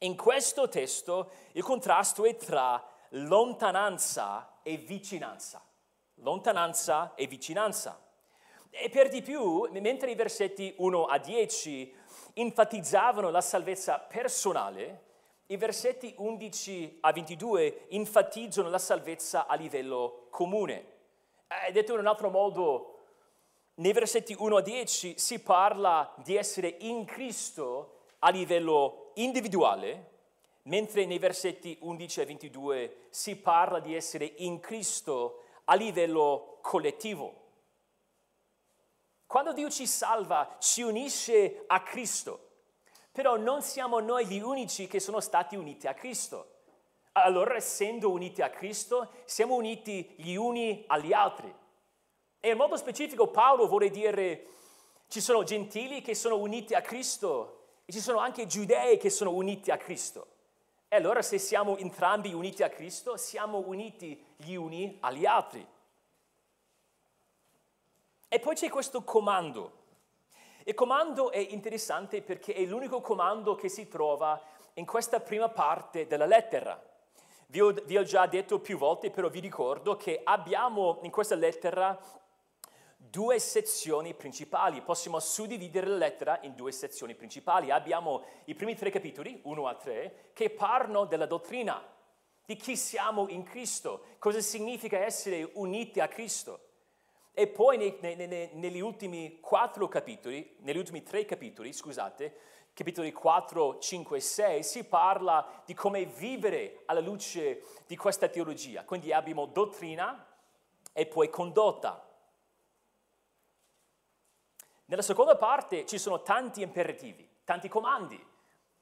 in 0.00 0.14
questo 0.14 0.68
testo 0.68 1.30
il 1.52 1.62
contrasto 1.62 2.26
è 2.26 2.36
tra 2.36 2.86
lontananza 3.10 4.58
e 4.62 4.76
vicinanza. 4.76 5.64
Lontananza 6.16 7.14
e 7.14 7.26
vicinanza. 7.26 7.98
E 8.68 8.90
per 8.90 9.08
di 9.08 9.22
più, 9.22 9.66
mentre 9.70 10.10
i 10.10 10.14
versetti 10.14 10.74
1 10.76 11.06
a 11.06 11.16
10 11.16 11.94
enfatizzavano 12.34 13.30
la 13.30 13.40
salvezza 13.40 13.98
personale, 14.00 15.04
i 15.46 15.56
versetti 15.56 16.12
11 16.14 16.98
a 17.00 17.10
22 17.10 17.88
enfatizzano 17.88 18.68
la 18.68 18.78
salvezza 18.78 19.46
a 19.46 19.54
livello 19.54 20.26
comune. 20.28 20.96
Eh, 21.66 21.72
detto 21.72 21.94
in 21.94 22.00
un 22.00 22.06
altro 22.06 22.28
modo, 22.28 22.97
nei 23.78 23.92
versetti 23.92 24.34
1 24.36 24.56
a 24.56 24.60
10 24.60 25.18
si 25.18 25.40
parla 25.40 26.12
di 26.24 26.36
essere 26.36 26.76
in 26.80 27.04
Cristo 27.04 28.06
a 28.20 28.30
livello 28.30 29.12
individuale, 29.14 30.16
mentre 30.62 31.06
nei 31.06 31.18
versetti 31.18 31.76
11 31.80 32.20
a 32.20 32.24
22 32.24 32.96
si 33.10 33.36
parla 33.36 33.78
di 33.80 33.94
essere 33.94 34.24
in 34.38 34.60
Cristo 34.60 35.44
a 35.64 35.74
livello 35.74 36.58
collettivo. 36.60 37.46
Quando 39.26 39.52
Dio 39.52 39.70
ci 39.70 39.86
salva, 39.86 40.56
ci 40.58 40.82
unisce 40.82 41.64
a 41.66 41.82
Cristo, 41.82 42.46
però 43.12 43.36
non 43.36 43.62
siamo 43.62 44.00
noi 44.00 44.26
gli 44.26 44.40
unici 44.40 44.86
che 44.86 45.00
sono 45.00 45.20
stati 45.20 45.54
uniti 45.54 45.86
a 45.86 45.94
Cristo. 45.94 46.54
Allora, 47.12 47.54
essendo 47.54 48.10
uniti 48.10 48.42
a 48.42 48.50
Cristo, 48.50 49.10
siamo 49.24 49.54
uniti 49.54 50.14
gli 50.16 50.34
uni 50.34 50.84
agli 50.86 51.12
altri. 51.12 51.52
E 52.40 52.50
in 52.50 52.56
modo 52.56 52.76
specifico 52.76 53.28
Paolo 53.28 53.66
vuole 53.66 53.90
dire 53.90 54.46
ci 55.08 55.20
sono 55.20 55.42
gentili 55.42 56.02
che 56.02 56.14
sono 56.14 56.36
uniti 56.36 56.74
a 56.74 56.80
Cristo 56.80 57.56
e 57.84 57.92
ci 57.92 58.00
sono 58.00 58.18
anche 58.18 58.46
giudei 58.46 58.98
che 58.98 59.10
sono 59.10 59.32
uniti 59.32 59.70
a 59.70 59.76
Cristo. 59.76 60.26
E 60.88 60.96
allora 60.96 61.20
se 61.22 61.38
siamo 61.38 61.76
entrambi 61.76 62.32
uniti 62.32 62.62
a 62.62 62.68
Cristo, 62.68 63.16
siamo 63.16 63.58
uniti 63.58 64.22
gli 64.36 64.54
uni 64.54 64.98
agli 65.00 65.26
altri. 65.26 65.66
E 68.28 68.38
poi 68.40 68.54
c'è 68.54 68.68
questo 68.68 69.02
comando. 69.02 69.76
Il 70.64 70.74
comando 70.74 71.30
è 71.30 71.38
interessante 71.38 72.20
perché 72.20 72.52
è 72.52 72.62
l'unico 72.64 73.00
comando 73.00 73.54
che 73.54 73.70
si 73.70 73.88
trova 73.88 74.40
in 74.74 74.84
questa 74.84 75.20
prima 75.20 75.48
parte 75.48 76.06
della 76.06 76.26
lettera. 76.26 76.80
Vi 77.46 77.60
ho, 77.60 77.72
vi 77.72 77.96
ho, 77.96 78.02
già 78.02 78.26
detto 78.26 78.60
più 78.60 78.76
volte, 78.76 79.10
però 79.10 79.30
vi 79.30 79.40
ricordo 79.40 79.96
che 79.96 80.20
abbiamo 80.22 80.98
in 81.02 81.10
questa 81.10 81.34
lettera 81.34 81.98
due 83.10 83.38
sezioni 83.38 84.14
principali. 84.14 84.80
Possiamo 84.82 85.18
suddividere 85.20 85.86
la 85.86 85.96
lettera 85.96 86.38
in 86.42 86.54
due 86.54 86.72
sezioni 86.72 87.14
principali. 87.14 87.70
Abbiamo 87.70 88.24
i 88.44 88.54
primi 88.54 88.74
tre 88.76 88.90
capitoli, 88.90 89.40
1 89.42 89.66
a 89.66 89.74
3, 89.74 90.30
che 90.32 90.50
parlano 90.50 91.04
della 91.04 91.26
dottrina, 91.26 91.82
di 92.44 92.56
chi 92.56 92.76
siamo 92.76 93.28
in 93.28 93.42
Cristo, 93.42 94.04
cosa 94.18 94.40
significa 94.40 94.98
essere 94.98 95.50
uniti 95.54 96.00
a 96.00 96.08
Cristo. 96.08 96.60
E 97.32 97.46
poi 97.46 97.76
nei, 97.76 97.96
nei, 98.00 98.16
nei, 98.16 98.50
negli 98.54 98.80
ultimi 98.80 99.38
quattro 99.40 99.86
capitoli, 99.86 100.56
negli 100.60 100.78
ultimi 100.78 101.02
tre 101.02 101.24
capitoli, 101.24 101.72
scusate, 101.72 102.34
capitoli 102.72 103.12
4, 103.12 103.78
5 103.78 104.16
e 104.16 104.20
6, 104.20 104.62
si 104.62 104.84
parla 104.84 105.62
di 105.64 105.74
come 105.74 106.04
vivere 106.04 106.82
alla 106.86 107.00
luce 107.00 107.62
di 107.86 107.96
questa 107.96 108.28
teologia. 108.28 108.84
Quindi 108.84 109.12
abbiamo 109.12 109.46
dottrina 109.46 110.26
e 110.92 111.06
poi 111.06 111.28
condotta. 111.28 112.07
Nella 114.90 115.02
seconda 115.02 115.36
parte 115.36 115.84
ci 115.84 115.98
sono 115.98 116.22
tanti 116.22 116.62
imperativi, 116.62 117.28
tanti 117.44 117.68
comandi, 117.68 118.18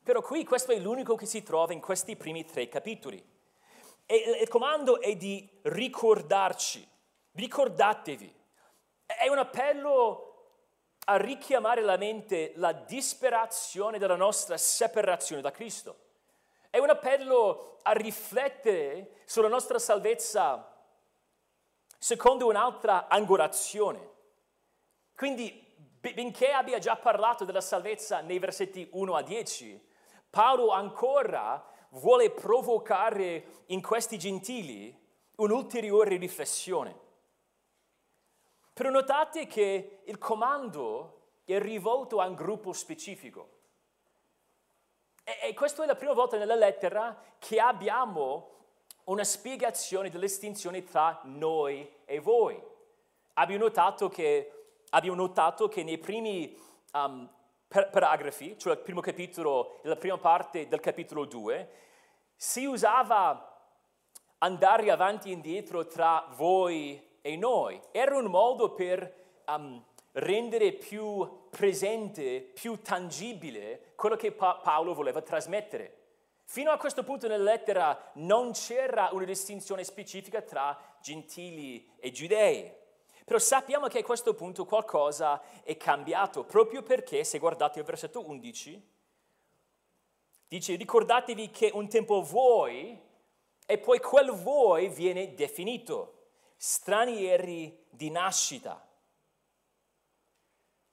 però 0.04 0.22
qui 0.22 0.44
questo 0.44 0.70
è 0.70 0.78
l'unico 0.78 1.16
che 1.16 1.26
si 1.26 1.42
trova 1.42 1.72
in 1.72 1.80
questi 1.80 2.14
primi 2.14 2.44
tre 2.44 2.68
capitoli. 2.68 3.20
E 4.06 4.38
il 4.40 4.46
comando 4.46 5.00
è 5.00 5.16
di 5.16 5.50
ricordarci, 5.62 6.88
ricordatevi, 7.32 8.32
è 9.04 9.26
un 9.28 9.38
appello 9.38 10.26
a 11.06 11.16
richiamare 11.16 11.80
alla 11.80 11.96
mente 11.96 12.52
la 12.54 12.70
disperazione 12.70 13.98
della 13.98 14.14
nostra 14.14 14.56
separazione 14.56 15.42
da 15.42 15.50
Cristo. 15.50 15.96
È 16.70 16.78
un 16.78 16.90
appello 16.90 17.78
a 17.82 17.90
riflettere 17.90 19.22
sulla 19.24 19.48
nostra 19.48 19.80
salvezza 19.80 20.72
secondo 21.98 22.46
un'altra 22.46 23.08
angolazione. 23.08 24.10
Quindi, 25.16 25.65
benché 26.14 26.50
abbia 26.50 26.78
già 26.78 26.96
parlato 26.96 27.44
della 27.44 27.60
salvezza 27.60 28.20
nei 28.20 28.38
versetti 28.38 28.88
1 28.92 29.14
a 29.14 29.22
10, 29.22 29.88
Paolo 30.30 30.70
ancora 30.70 31.64
vuole 31.90 32.30
provocare 32.30 33.64
in 33.66 33.80
questi 33.80 34.18
gentili 34.18 34.94
un'ulteriore 35.36 36.16
riflessione. 36.16 37.04
Però 38.72 38.90
notate 38.90 39.46
che 39.46 40.02
il 40.04 40.18
comando 40.18 41.40
è 41.44 41.58
rivolto 41.58 42.20
a 42.20 42.26
un 42.26 42.34
gruppo 42.34 42.72
specifico. 42.72 43.54
E, 45.24 45.48
e 45.48 45.54
questa 45.54 45.82
è 45.82 45.86
la 45.86 45.96
prima 45.96 46.12
volta 46.12 46.36
nella 46.36 46.54
lettera 46.54 47.18
che 47.38 47.58
abbiamo 47.58 48.50
una 49.04 49.24
spiegazione 49.24 50.10
dell'estinzione 50.10 50.84
tra 50.84 51.20
noi 51.24 51.90
e 52.04 52.18
voi. 52.18 52.60
Abbiamo 53.34 53.64
notato 53.64 54.08
che, 54.08 54.55
abbiamo 54.90 55.16
notato 55.16 55.68
che 55.68 55.82
nei 55.82 55.98
primi 55.98 56.56
um, 56.92 57.28
paragrafi, 57.68 58.58
cioè 58.58 58.74
il 58.74 58.78
primo 58.80 59.00
capitolo 59.00 59.82
e 59.82 59.88
la 59.88 59.96
prima 59.96 60.18
parte 60.18 60.68
del 60.68 60.80
capitolo 60.80 61.24
2, 61.24 61.70
si 62.36 62.64
usava 62.64 63.52
andare 64.38 64.90
avanti 64.90 65.30
e 65.30 65.32
indietro 65.32 65.86
tra 65.86 66.26
voi 66.36 67.18
e 67.20 67.36
noi. 67.36 67.80
Era 67.92 68.16
un 68.16 68.26
modo 68.26 68.72
per 68.74 69.40
um, 69.46 69.82
rendere 70.12 70.72
più 70.72 71.48
presente, 71.50 72.40
più 72.40 72.80
tangibile 72.80 73.92
quello 73.96 74.16
che 74.16 74.32
pa- 74.32 74.60
Paolo 74.62 74.94
voleva 74.94 75.22
trasmettere. 75.22 76.04
Fino 76.44 76.70
a 76.70 76.76
questo 76.76 77.02
punto 77.02 77.26
nella 77.26 77.50
lettera 77.50 78.12
non 78.14 78.52
c'era 78.52 79.08
una 79.12 79.24
distinzione 79.24 79.82
specifica 79.82 80.42
tra 80.42 80.78
gentili 81.00 81.94
e 81.98 82.12
giudei. 82.12 82.72
Però 83.26 83.40
sappiamo 83.40 83.88
che 83.88 83.98
a 83.98 84.04
questo 84.04 84.34
punto 84.34 84.64
qualcosa 84.64 85.42
è 85.64 85.76
cambiato, 85.76 86.44
proprio 86.44 86.84
perché, 86.84 87.24
se 87.24 87.40
guardate 87.40 87.80
il 87.80 87.84
versetto 87.84 88.24
11, 88.24 88.80
dice 90.46 90.76
ricordatevi 90.76 91.50
che 91.50 91.72
un 91.74 91.88
tempo 91.88 92.22
voi 92.22 92.96
e 93.66 93.78
poi 93.78 93.98
quel 93.98 94.30
voi 94.30 94.88
viene 94.90 95.34
definito 95.34 96.28
stranieri 96.56 97.86
di 97.90 98.10
nascita. 98.10 98.80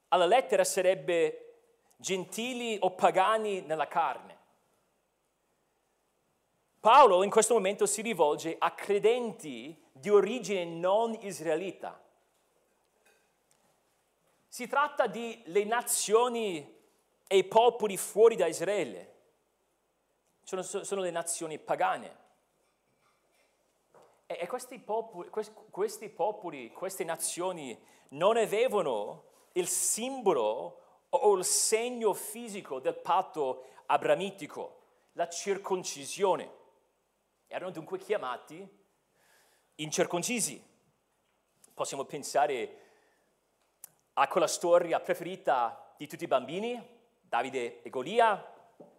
Alla 0.07 0.25
lettera 0.25 0.63
sarebbe 0.63 1.57
gentili 1.97 2.79
o 2.81 2.95
pagani 2.95 3.61
nella 3.61 3.87
carne. 3.87 4.39
Paolo 6.79 7.21
in 7.21 7.29
questo 7.29 7.53
momento 7.53 7.85
si 7.85 8.01
rivolge 8.01 8.55
a 8.57 8.71
credenti 8.71 9.79
di 9.91 10.09
origine 10.09 10.65
non 10.65 11.15
israelita. 11.21 12.01
Si 14.53 14.67
tratta 14.67 15.07
di 15.07 15.41
le 15.45 15.63
nazioni 15.63 16.79
e 17.25 17.37
i 17.37 17.43
popoli 17.43 17.97
fuori 17.97 18.35
da 18.35 18.45
Israele. 18.45 19.15
Sono, 20.43 20.61
sono 20.61 21.01
le 21.01 21.09
nazioni 21.09 21.57
pagane. 21.57 22.17
E, 24.27 24.45
questi 24.45 24.77
popoli, 24.77 25.31
questi 25.71 26.07
popoli, 26.07 26.71
queste 26.71 27.03
nazioni 27.03 27.75
non 28.09 28.37
avevano 28.37 29.23
il 29.53 29.67
simbolo 29.67 31.07
o 31.09 31.35
il 31.35 31.45
segno 31.45 32.13
fisico 32.13 32.79
del 32.79 32.93
patto 32.93 33.65
abramitico, 33.87 34.81
la 35.13 35.27
circoncisione. 35.29 36.51
Erano 37.47 37.71
dunque 37.71 37.97
chiamati 37.97 38.63
incirconcisi. 39.77 40.63
Possiamo 41.73 42.05
pensare 42.05 42.82
a 44.13 44.27
quella 44.27 44.47
storia 44.47 44.99
preferita 44.99 45.93
di 45.97 46.07
tutti 46.07 46.23
i 46.23 46.27
bambini, 46.27 46.81
Davide 47.21 47.81
e 47.81 47.89
Golia. 47.89 48.51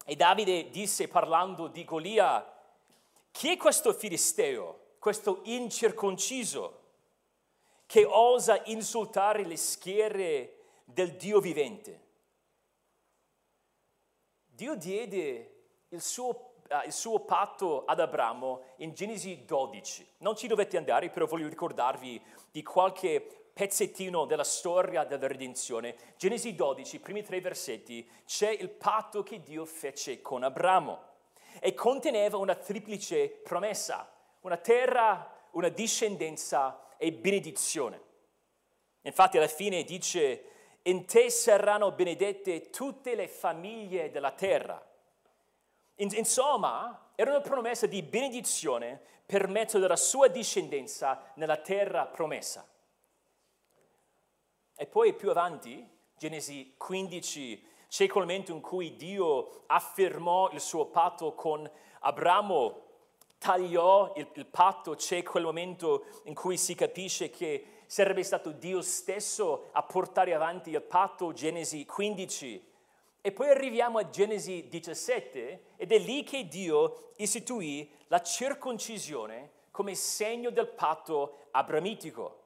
E 0.04 0.16
Davide 0.16 0.70
disse 0.70 1.08
parlando 1.08 1.68
di 1.68 1.84
Golia, 1.84 2.52
chi 3.30 3.52
è 3.52 3.56
questo 3.56 3.92
filisteo? 3.92 4.82
questo 5.04 5.40
incirconciso 5.42 6.80
che 7.84 8.06
osa 8.06 8.62
insultare 8.64 9.44
le 9.44 9.58
schiere 9.58 10.60
del 10.82 11.12
Dio 11.16 11.40
vivente. 11.40 12.00
Dio 14.46 14.76
diede 14.76 15.66
il 15.88 16.00
suo, 16.00 16.54
uh, 16.70 16.86
il 16.86 16.92
suo, 16.94 17.20
patto 17.20 17.84
ad 17.84 18.00
Abramo 18.00 18.62
in 18.76 18.94
Genesi 18.94 19.44
12. 19.44 20.12
Non 20.20 20.36
ci 20.36 20.46
dovete 20.46 20.78
andare, 20.78 21.10
però 21.10 21.26
voglio 21.26 21.48
ricordarvi 21.48 22.18
di 22.50 22.62
qualche 22.62 23.43
pezzettino 23.54 24.26
della 24.26 24.44
storia 24.44 25.04
della 25.04 25.26
redenzione. 25.26 25.96
Genesi 26.18 26.54
12, 26.54 27.00
primi 27.00 27.22
tre 27.22 27.40
versetti, 27.40 28.06
c'è 28.26 28.50
il 28.50 28.68
patto 28.68 29.22
che 29.22 29.40
Dio 29.40 29.64
fece 29.64 30.20
con 30.20 30.42
Abramo 30.42 31.12
e 31.60 31.72
conteneva 31.72 32.36
una 32.36 32.56
triplice 32.56 33.28
promessa 33.28 34.10
una 34.44 34.56
terra, 34.58 35.30
una 35.52 35.68
discendenza 35.68 36.86
e 36.96 37.12
benedizione. 37.12 38.02
Infatti 39.02 39.36
alla 39.36 39.48
fine 39.48 39.84
dice, 39.84 40.44
in 40.82 41.06
te 41.06 41.30
saranno 41.30 41.92
benedette 41.92 42.70
tutte 42.70 43.14
le 43.14 43.26
famiglie 43.26 44.10
della 44.10 44.32
terra. 44.32 44.82
Insomma, 45.96 47.10
era 47.14 47.30
una 47.30 47.40
promessa 47.40 47.86
di 47.86 48.02
benedizione 48.02 49.00
per 49.24 49.48
mezzo 49.48 49.78
della 49.78 49.96
sua 49.96 50.28
discendenza 50.28 51.32
nella 51.34 51.56
terra 51.56 52.06
promessa. 52.06 52.66
E 54.76 54.86
poi 54.86 55.14
più 55.14 55.30
avanti, 55.30 55.88
Genesi 56.16 56.74
15, 56.76 57.66
c'è 57.88 58.08
quel 58.08 58.24
momento 58.24 58.52
in 58.52 58.60
cui 58.60 58.96
Dio 58.96 59.62
affermò 59.66 60.50
il 60.50 60.60
suo 60.60 60.86
patto 60.86 61.34
con 61.34 61.70
Abramo 62.00 62.82
tagliò 63.38 64.12
il, 64.16 64.26
il 64.34 64.46
patto, 64.46 64.94
c'è 64.94 65.22
quel 65.22 65.44
momento 65.44 66.06
in 66.24 66.34
cui 66.34 66.56
si 66.56 66.74
capisce 66.74 67.30
che 67.30 67.82
sarebbe 67.86 68.22
stato 68.22 68.50
Dio 68.50 68.80
stesso 68.80 69.68
a 69.72 69.82
portare 69.82 70.34
avanti 70.34 70.70
il 70.70 70.82
patto, 70.82 71.32
Genesi 71.32 71.84
15. 71.84 72.72
E 73.20 73.32
poi 73.32 73.50
arriviamo 73.50 73.98
a 73.98 74.08
Genesi 74.08 74.66
17 74.68 75.64
ed 75.76 75.92
è 75.92 75.98
lì 75.98 76.24
che 76.24 76.48
Dio 76.48 77.12
istituì 77.16 77.88
la 78.08 78.22
circoncisione 78.22 79.50
come 79.70 79.94
segno 79.94 80.50
del 80.50 80.68
patto 80.68 81.48
abramitico. 81.52 82.43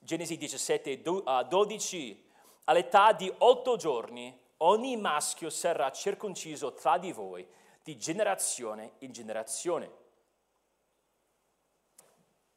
Genesi 0.00 0.36
17, 0.36 1.02
12, 1.02 2.30
all'età 2.64 3.12
di 3.12 3.32
otto 3.38 3.76
giorni 3.76 4.46
ogni 4.58 4.96
maschio 4.96 5.50
sarà 5.50 5.90
circonciso 5.90 6.72
tra 6.72 6.98
di 6.98 7.12
voi 7.12 7.46
di 7.82 7.96
generazione 7.96 8.94
in 8.98 9.12
generazione. 9.12 9.90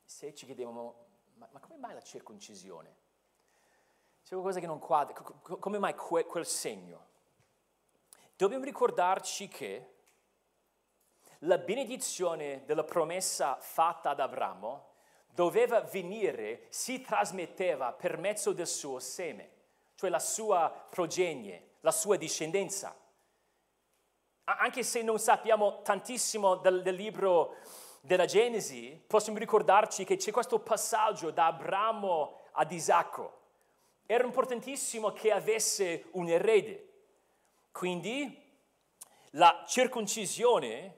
Se 0.04 0.34
ci 0.34 0.46
chiediamo, 0.46 1.08
ma, 1.36 1.48
ma 1.52 1.60
come 1.60 1.78
mai 1.78 1.94
la 1.94 2.02
circoncisione? 2.02 2.96
C'è 4.24 4.34
qualcosa 4.34 4.60
che 4.60 4.68
non 4.68 4.80
quadra, 4.80 5.14
come 5.14 5.78
mai 5.78 5.96
que, 5.96 6.26
quel 6.26 6.46
segno? 6.46 7.08
Dobbiamo 8.36 8.64
ricordarci 8.64 9.48
che 9.48 9.96
la 11.40 11.58
benedizione 11.58 12.64
della 12.66 12.84
promessa 12.84 13.56
fatta 13.60 14.12
ad 14.12 14.20
Abramo 14.20 14.90
doveva 15.34 15.82
venire, 15.82 16.66
si 16.70 17.02
trasmetteva 17.02 17.94
per 17.94 18.18
mezzo 18.18 18.54
del 18.54 18.68
suo 18.68 19.00
seme, 19.00 19.50
cioè 19.96 20.10
la 20.10 20.20
sua 20.20 20.72
progenie, 20.90 21.76
la 21.82 21.92
sua 21.92 22.16
discendenza 22.18 22.96
anche 24.58 24.84
se 24.84 25.02
non 25.02 25.20
sappiamo 25.20 25.82
tantissimo 25.82 26.56
del, 26.56 26.82
del 26.82 26.96
libro 26.96 27.58
della 28.02 28.26
Genesi, 28.26 29.02
possiamo 29.06 29.38
ricordarci 29.38 30.04
che 30.04 30.18
c'è 30.18 30.32
questo 30.32 30.60
passaggio 30.60 31.32
da 31.32 31.48
Abramo 31.48 32.40
ad 32.54 32.72
Isacco. 32.72 33.40
Era 34.06 34.26
importantissimo 34.26 35.12
che 35.12 35.32
avesse 35.32 36.06
un 36.12 36.28
erede. 36.28 36.88
Quindi 37.72 38.40
la 39.32 39.64
circoncisione 39.68 40.98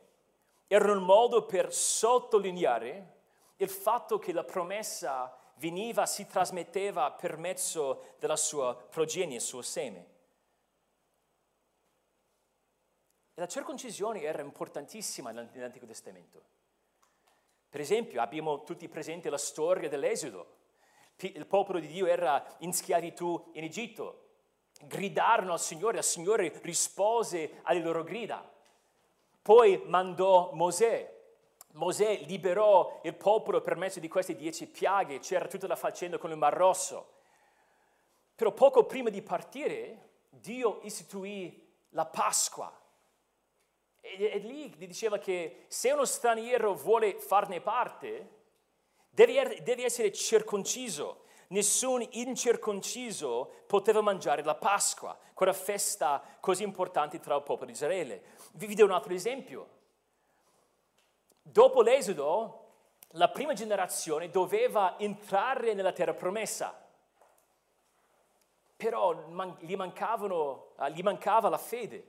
era 0.68 0.92
un 0.92 1.04
modo 1.04 1.46
per 1.46 1.72
sottolineare 1.74 3.13
il 3.64 3.70
fatto 3.70 4.20
che 4.20 4.32
la 4.32 4.44
promessa 4.44 5.36
veniva, 5.56 6.06
si 6.06 6.28
trasmetteva 6.28 7.12
per 7.12 7.38
mezzo 7.38 8.16
della 8.20 8.36
sua 8.36 8.76
progenie, 8.76 9.36
il 9.36 9.42
suo 9.42 9.62
seme. 9.62 10.12
E 13.36 13.42
la 13.42 13.48
circoncisione 13.48 14.22
era 14.22 14.42
importantissima 14.42 15.32
nell'Antico 15.32 15.86
Testamento. 15.86 16.42
Per 17.70 17.82
esempio, 17.82 18.22
abbiamo 18.22 18.64
tutti 18.64 18.88
presente 18.88 19.30
la 19.30 19.38
storia 19.38 19.90
dell'Esodo. 19.90 20.58
Il 21.18 21.48
popolo 21.48 21.80
di 21.80 21.88
Dio 21.88 22.06
era 22.06 22.46
in 22.60 22.74
schiavitù 22.74 23.52
in 23.54 23.64
Egitto. 23.64 24.20
Gridarono 24.82 25.54
al 25.54 25.60
Signore, 25.60 25.98
il 25.98 26.04
Signore 26.04 26.60
rispose 26.62 27.62
alle 27.64 27.80
loro 27.80 28.04
grida. 28.04 28.48
Poi 29.42 29.82
mandò 29.86 30.52
Mosè. 30.54 31.13
Mosè 31.74 32.24
liberò 32.26 33.00
il 33.04 33.16
popolo 33.16 33.62
per 33.62 33.76
mezzo 33.76 34.00
di 34.00 34.08
queste 34.08 34.36
dieci 34.36 34.68
piaghe, 34.68 35.20
c'era 35.20 35.48
tutta 35.48 35.68
la 35.68 35.76
faccenda 35.76 36.18
con 36.18 36.32
il 36.32 36.38
Mar 36.38 36.54
Rosso. 36.54 37.22
Però 38.36 38.52
poco 38.52 38.86
prima 38.86 39.10
di 39.10 39.22
partire, 39.22 40.10
Dio 40.30 40.80
istituì 40.84 41.62
la 41.90 42.06
Pasqua. 42.06 42.72
E, 44.00 44.24
e 44.24 44.38
lì 44.40 44.76
diceva 44.78 45.18
che 45.18 45.66
se 45.68 45.92
uno 45.92 46.06
straniero 46.06 46.74
vuole 46.74 47.20
farne 47.20 47.62
parte, 47.62 48.42
deve, 49.10 49.62
deve 49.64 49.84
essere 49.84 50.12
circonciso. 50.12 51.22
Nessun 51.48 52.06
incirconciso 52.12 53.64
poteva 53.68 54.02
mangiare 54.02 54.44
la 54.44 54.56
Pasqua, 54.56 55.18
quella 55.34 55.54
festa 55.54 56.24
così 56.40 56.64
importante 56.64 57.20
tra 57.20 57.36
il 57.36 57.44
popolo 57.44 57.68
di 57.68 57.74
Israele. 57.74 58.24
Vi 58.54 58.76
do 58.76 58.86
un 58.86 58.92
altro 58.92 59.14
esempio. 59.14 59.73
Dopo 61.46 61.82
l'Esodo, 61.82 62.60
la 63.16 63.30
prima 63.30 63.54
generazione 63.54 64.30
doveva 64.30 64.98
entrare 64.98 65.74
nella 65.74 65.92
terra 65.92 66.14
promessa, 66.14 66.82
però 68.78 69.14
gli, 69.60 69.76
mancavano, 69.76 70.70
gli 70.94 71.02
mancava 71.04 71.50
la 71.50 71.58
fede. 71.58 72.08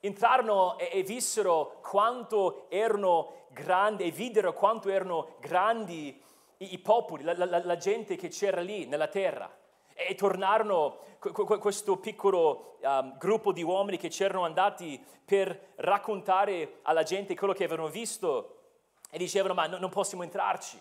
Entrarono 0.00 0.76
e, 0.78 0.90
e 0.92 1.02
vissero 1.04 1.78
quanto 1.80 2.68
erano 2.68 3.46
grandi, 3.50 4.04
e 4.04 4.10
videro 4.10 4.52
quanto 4.52 4.90
erano 4.90 5.36
grandi 5.40 6.20
i, 6.58 6.74
i 6.74 6.78
popoli, 6.78 7.22
la, 7.22 7.34
la, 7.36 7.64
la 7.64 7.76
gente 7.76 8.16
che 8.16 8.28
c'era 8.28 8.60
lì 8.60 8.84
nella 8.86 9.08
terra. 9.08 9.50
E 9.94 10.14
tornarono 10.16 10.98
questo 11.18 11.96
piccolo 11.96 12.76
um, 12.82 13.16
gruppo 13.16 13.52
di 13.52 13.62
uomini 13.62 13.96
che 13.96 14.08
c'erano 14.08 14.44
andati 14.44 15.02
per 15.24 15.72
raccontare 15.76 16.80
alla 16.82 17.04
gente 17.04 17.34
quello 17.36 17.54
che 17.54 17.64
avevano 17.64 17.88
visto 17.88 18.58
e 19.10 19.18
dicevano 19.18 19.54
ma 19.54 19.66
no, 19.66 19.78
non 19.78 19.90
possiamo 19.90 20.24
entrarci, 20.24 20.80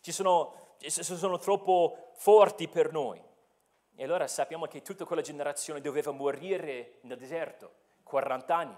ci 0.00 0.12
sono, 0.12 0.76
sono 0.78 1.38
troppo 1.38 2.12
forti 2.14 2.68
per 2.68 2.92
noi. 2.92 3.20
E 3.94 4.04
allora 4.04 4.26
sappiamo 4.26 4.66
che 4.66 4.82
tutta 4.82 5.04
quella 5.04 5.22
generazione 5.22 5.80
doveva 5.80 6.12
morire 6.12 6.98
nel 7.02 7.18
deserto, 7.18 7.72
40 8.04 8.56
anni. 8.56 8.76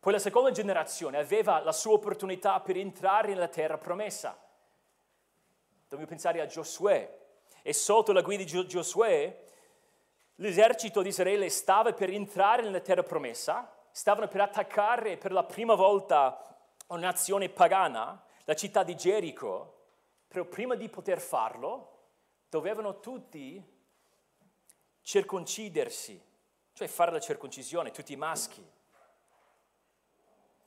Poi 0.00 0.12
la 0.12 0.18
seconda 0.18 0.50
generazione 0.50 1.18
aveva 1.18 1.60
la 1.60 1.72
sua 1.72 1.92
opportunità 1.92 2.60
per 2.60 2.76
entrare 2.76 3.28
nella 3.28 3.48
terra 3.48 3.78
promessa. 3.78 4.38
Dobbiamo 5.82 6.06
pensare 6.06 6.40
a 6.40 6.46
Giosuè. 6.46 7.26
E 7.68 7.74
sotto 7.74 8.12
la 8.12 8.22
guida 8.22 8.44
di 8.44 8.66
Giosuè 8.66 9.44
l'esercito 10.36 11.02
di 11.02 11.10
Israele 11.10 11.50
stava 11.50 11.92
per 11.92 12.08
entrare 12.08 12.62
nella 12.62 12.80
terra 12.80 13.02
promessa, 13.02 13.70
stavano 13.90 14.26
per 14.26 14.40
attaccare 14.40 15.18
per 15.18 15.32
la 15.32 15.44
prima 15.44 15.74
volta 15.74 16.42
una 16.86 17.00
nazione 17.00 17.50
pagana, 17.50 18.24
la 18.44 18.54
città 18.54 18.82
di 18.84 18.96
Gerico, 18.96 19.82
però 20.28 20.46
prima 20.46 20.76
di 20.76 20.88
poter 20.88 21.20
farlo 21.20 22.06
dovevano 22.48 23.00
tutti 23.00 23.62
circoncidersi, 25.02 26.18
cioè 26.72 26.88
fare 26.88 27.12
la 27.12 27.20
circoncisione, 27.20 27.90
tutti 27.90 28.14
i 28.14 28.16
maschi. 28.16 28.66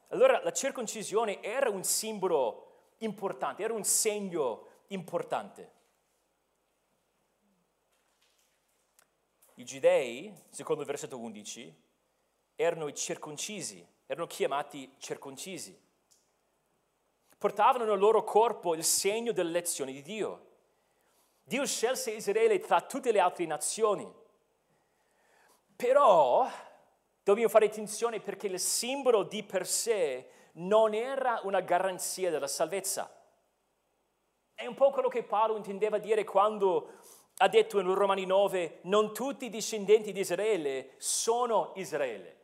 Allora 0.10 0.40
la 0.44 0.54
circoncisione 0.54 1.42
era 1.42 1.68
un 1.72 1.84
simbolo 1.84 2.92
importante, 3.00 3.64
era 3.64 3.74
un 3.74 3.86
segno 3.86 4.68
importante. 4.90 5.80
I 9.62 9.63
giudei, 9.63 10.34
secondo 10.50 10.82
il 10.82 10.88
versetto 10.88 11.19
11, 11.19 11.71
erano 12.56 12.88
i 12.88 12.95
circoncisi, 12.95 13.88
erano 14.08 14.26
chiamati 14.26 14.91
circoncisi. 14.97 15.80
Portavano 17.38 17.86
nel 17.86 18.00
loro 18.00 18.24
corpo 18.24 18.74
il 18.74 18.84
segno 18.84 19.32
dell'elezione 19.32 19.91
di 19.91 20.02
Dio. 20.02 20.47
Dio 21.43 21.63
scelse 21.67 22.10
Israele 22.10 22.58
tra 22.58 22.82
tutte 22.82 23.12
le 23.12 23.19
altre 23.19 23.45
nazioni. 23.45 24.12
Però 25.76 26.50
dobbiamo 27.21 27.50
fare 27.50 27.67
attenzione 27.67 28.19
perché 28.19 28.47
il 28.47 28.60
simbolo 28.60 29.21
di 29.21 29.43
per 29.43 29.67
sé 29.67 30.28
non 30.54 30.95
era 30.95 31.39
una 31.43 31.60
garanzia 31.60 32.32
della 32.32 32.47
salvezza. 32.47 33.15
È 34.56 34.65
un 34.65 34.74
po' 34.74 34.89
quello 34.89 35.08
che 35.08 35.21
Paolo 35.21 35.56
intendeva 35.56 36.00
dire 36.00 36.24
quando 36.24 36.97
ha 37.41 37.47
detto 37.47 37.80
in 37.80 37.91
Romani 37.91 38.25
9, 38.25 38.82
non 38.84 39.13
tutti 39.15 39.45
i 39.45 39.49
discendenti 39.49 40.12
di 40.12 40.19
Israele 40.19 40.93
sono 40.97 41.71
Israele. 41.75 42.38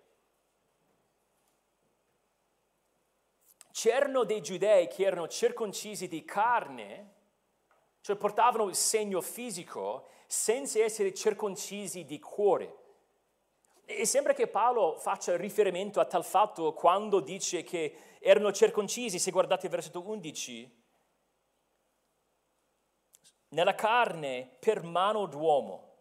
C'erano 3.71 4.23
dei 4.23 4.41
giudei 4.41 4.88
che 4.88 5.03
erano 5.03 5.27
circoncisi 5.27 6.07
di 6.07 6.25
carne, 6.25 7.13
cioè 8.01 8.15
portavano 8.15 8.67
il 8.67 8.73
segno 8.73 9.21
fisico, 9.21 10.07
senza 10.25 10.83
essere 10.83 11.13
circoncisi 11.13 12.03
di 12.03 12.17
cuore. 12.17 12.75
E 13.86 14.03
sembra 14.03 14.33
che 14.33 14.47
Paolo 14.47 14.97
faccia 14.97 15.38
riferimento 15.38 15.99
a 15.99 16.05
tal 16.05 16.25
fatto 16.25 16.73
quando 16.73 17.19
dice 17.19 17.62
che 17.62 18.17
erano 18.19 18.51
circoncisi, 18.51 19.19
se 19.19 19.29
guardate 19.29 19.67
il 19.67 19.71
versetto 19.71 20.01
11, 20.01 20.86
nella 23.49 23.75
carne 23.75 24.49
per 24.60 24.83
mano 24.83 25.25
d'uomo. 25.25 25.95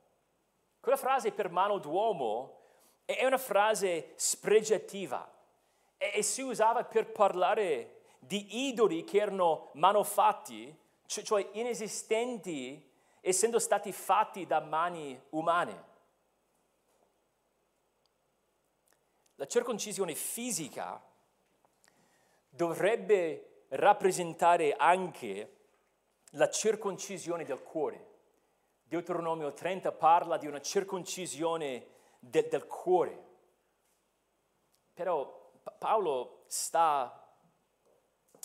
Quella 0.80 0.96
frase 0.96 1.32
per 1.32 1.50
mano 1.50 1.78
d'uomo 1.78 2.61
è 3.04 3.24
una 3.24 3.38
frase 3.38 4.12
spregiativa 4.16 5.28
e, 5.96 6.22
si 6.22 6.42
usava 6.42 6.85
per 6.85 7.11
parlare 7.11 8.02
di 8.18 8.68
idoli 8.68 9.04
che 9.04 9.18
erano 9.18 9.70
manufatti, 9.74 10.76
cioè 11.06 11.48
inesistenti, 11.52 12.92
essendo 13.20 13.59
stati 13.59 13.92
fatti 13.92 14.46
da 14.46 14.61
mani 14.61 15.20
umane. 15.30 15.85
La 19.37 19.46
circoncisione 19.46 20.14
fisica 20.14 21.00
dovrebbe 22.48 23.64
rappresentare 23.68 24.74
anche 24.74 25.56
la 26.33 26.49
circoncisione 26.51 27.45
del 27.45 27.62
cuore. 27.62 28.15
Deuteronomio 28.83 29.53
30 29.53 29.93
parla 29.93 30.37
di 30.37 30.47
una 30.47 30.61
circoncisione 30.61 31.87
de, 32.19 32.49
del 32.49 32.67
cuore. 32.67 33.25
Però 34.95 35.51
Paolo 35.79 36.45
sta 36.47 37.23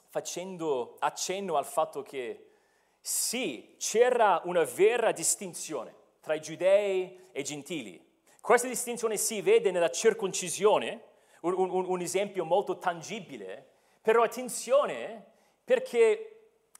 facendo 0.09 0.97
accenno 0.99 1.55
al 1.55 1.65
fatto 1.65 2.01
che 2.01 2.51
sì, 2.99 3.75
c'era 3.77 4.41
una 4.45 4.63
vera 4.63 5.11
distinzione 5.11 5.95
tra 6.19 6.33
i 6.33 6.41
giudei 6.41 7.29
e 7.31 7.39
i 7.39 7.43
gentili. 7.43 8.09
Questa 8.41 8.67
distinzione 8.67 9.17
si 9.17 9.41
vede 9.41 9.71
nella 9.71 9.89
circoncisione, 9.89 11.03
un, 11.41 11.53
un, 11.53 11.85
un 11.85 12.01
esempio 12.01 12.43
molto 12.43 12.77
tangibile, 12.77 13.69
però 14.01 14.23
attenzione 14.23 15.25
perché 15.63 16.30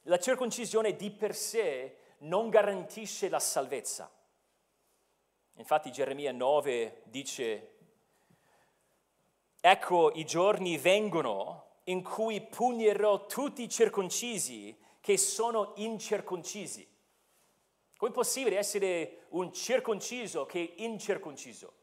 la 0.03 0.19
circoncisione 0.19 0.95
di 0.95 1.11
per 1.11 1.35
sé 1.35 1.97
non 2.19 2.49
garantisce 2.49 3.29
la 3.29 3.39
salvezza. 3.39 4.11
Infatti 5.55 5.91
Geremia 5.91 6.31
9 6.31 7.03
dice, 7.05 7.75
ecco 9.59 10.11
i 10.13 10.25
giorni 10.25 10.77
vengono 10.77 11.79
in 11.85 12.03
cui 12.03 12.41
pugnerò 12.41 13.25
tutti 13.25 13.63
i 13.63 13.69
circoncisi 13.69 14.75
che 14.99 15.17
sono 15.17 15.73
incirconcisi. 15.75 16.87
Come 17.97 18.11
è 18.11 18.13
possibile 18.15 18.57
essere 18.57 19.25
un 19.29 19.53
circonciso 19.53 20.45
che 20.45 20.73
è 20.75 20.81
incirconciso? 20.81 21.73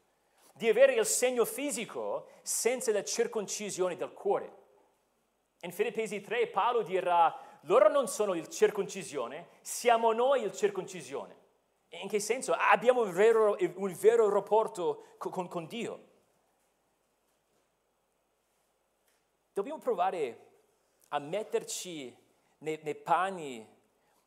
Di 0.53 0.67
avere 0.67 0.93
il 0.93 1.05
segno 1.05 1.45
fisico 1.45 2.27
senza 2.41 2.91
la 2.91 3.03
circoncisione 3.03 3.95
del 3.95 4.11
cuore. 4.11 4.57
In 5.61 5.71
Filippesi 5.71 6.19
3 6.19 6.47
Paolo 6.47 6.81
dirà 6.81 7.48
loro 7.61 7.89
non 7.89 8.07
sono 8.07 8.33
il 8.33 8.47
circoncisione, 8.47 9.49
siamo 9.61 10.11
noi 10.13 10.43
il 10.43 10.53
circoncisione. 10.53 11.37
In 11.89 12.07
che 12.07 12.19
senso? 12.19 12.53
Abbiamo 12.53 13.01
un 13.01 13.11
vero, 13.11 13.57
un 13.75 13.93
vero 13.99 14.29
rapporto 14.29 15.15
con, 15.17 15.47
con 15.47 15.65
Dio. 15.65 16.07
Dobbiamo 19.53 19.79
provare 19.79 20.47
a 21.09 21.19
metterci 21.19 22.15
nei, 22.59 22.79
nei 22.83 22.95
panni 22.95 23.67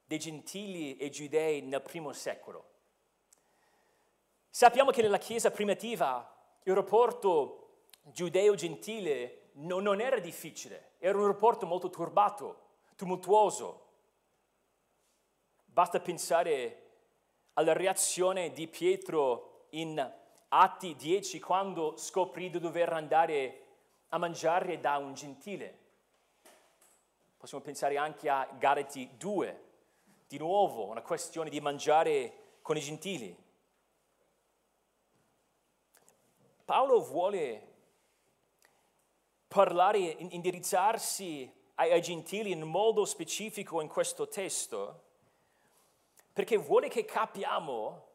dei 0.04 0.18
gentili 0.18 0.96
e 0.96 1.08
giudei 1.08 1.62
nel 1.62 1.80
primo 1.80 2.12
secolo. 2.12 2.70
Sappiamo 4.50 4.90
che 4.90 5.00
nella 5.00 5.18
Chiesa 5.18 5.50
primitiva 5.50 6.58
il 6.64 6.74
rapporto 6.74 7.86
giudeo-gentile 8.02 9.50
non, 9.54 9.82
non 9.84 10.00
era 10.00 10.18
difficile, 10.18 10.96
era 10.98 11.16
un 11.16 11.26
rapporto 11.26 11.64
molto 11.64 11.88
turbato, 11.88 12.71
tumultuoso. 13.02 13.80
Basta 15.64 15.98
pensare 15.98 16.90
alla 17.54 17.72
reazione 17.72 18.52
di 18.52 18.68
Pietro 18.68 19.66
in 19.70 19.98
Atti 20.48 20.94
10 20.94 21.40
quando 21.40 21.96
scoprì 21.96 22.48
di 22.48 22.60
dover 22.60 22.92
andare 22.92 23.64
a 24.10 24.18
mangiare 24.18 24.78
da 24.78 24.98
un 24.98 25.14
gentile. 25.14 25.78
Possiamo 27.36 27.64
pensare 27.64 27.96
anche 27.96 28.28
a 28.28 28.48
Galati 28.56 29.10
2, 29.16 29.62
di 30.28 30.38
nuovo 30.38 30.84
una 30.84 31.02
questione 31.02 31.50
di 31.50 31.60
mangiare 31.60 32.58
con 32.62 32.76
i 32.76 32.80
gentili. 32.80 33.36
Paolo 36.64 37.00
vuole 37.00 37.70
parlare, 39.48 39.98
indirizzarsi 39.98 41.61
ai, 41.74 42.00
gentili 42.00 42.52
in 42.52 42.62
modo 42.62 43.04
specifico 43.04 43.80
in 43.80 43.88
questo 43.88 44.28
testo, 44.28 45.02
perché 46.32 46.56
vuole 46.56 46.88
che 46.88 47.04
capiamo 47.04 48.08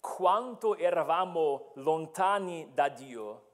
quanto 0.00 0.76
eravamo 0.76 1.72
lontani 1.74 2.72
da 2.72 2.88
Dio 2.88 3.46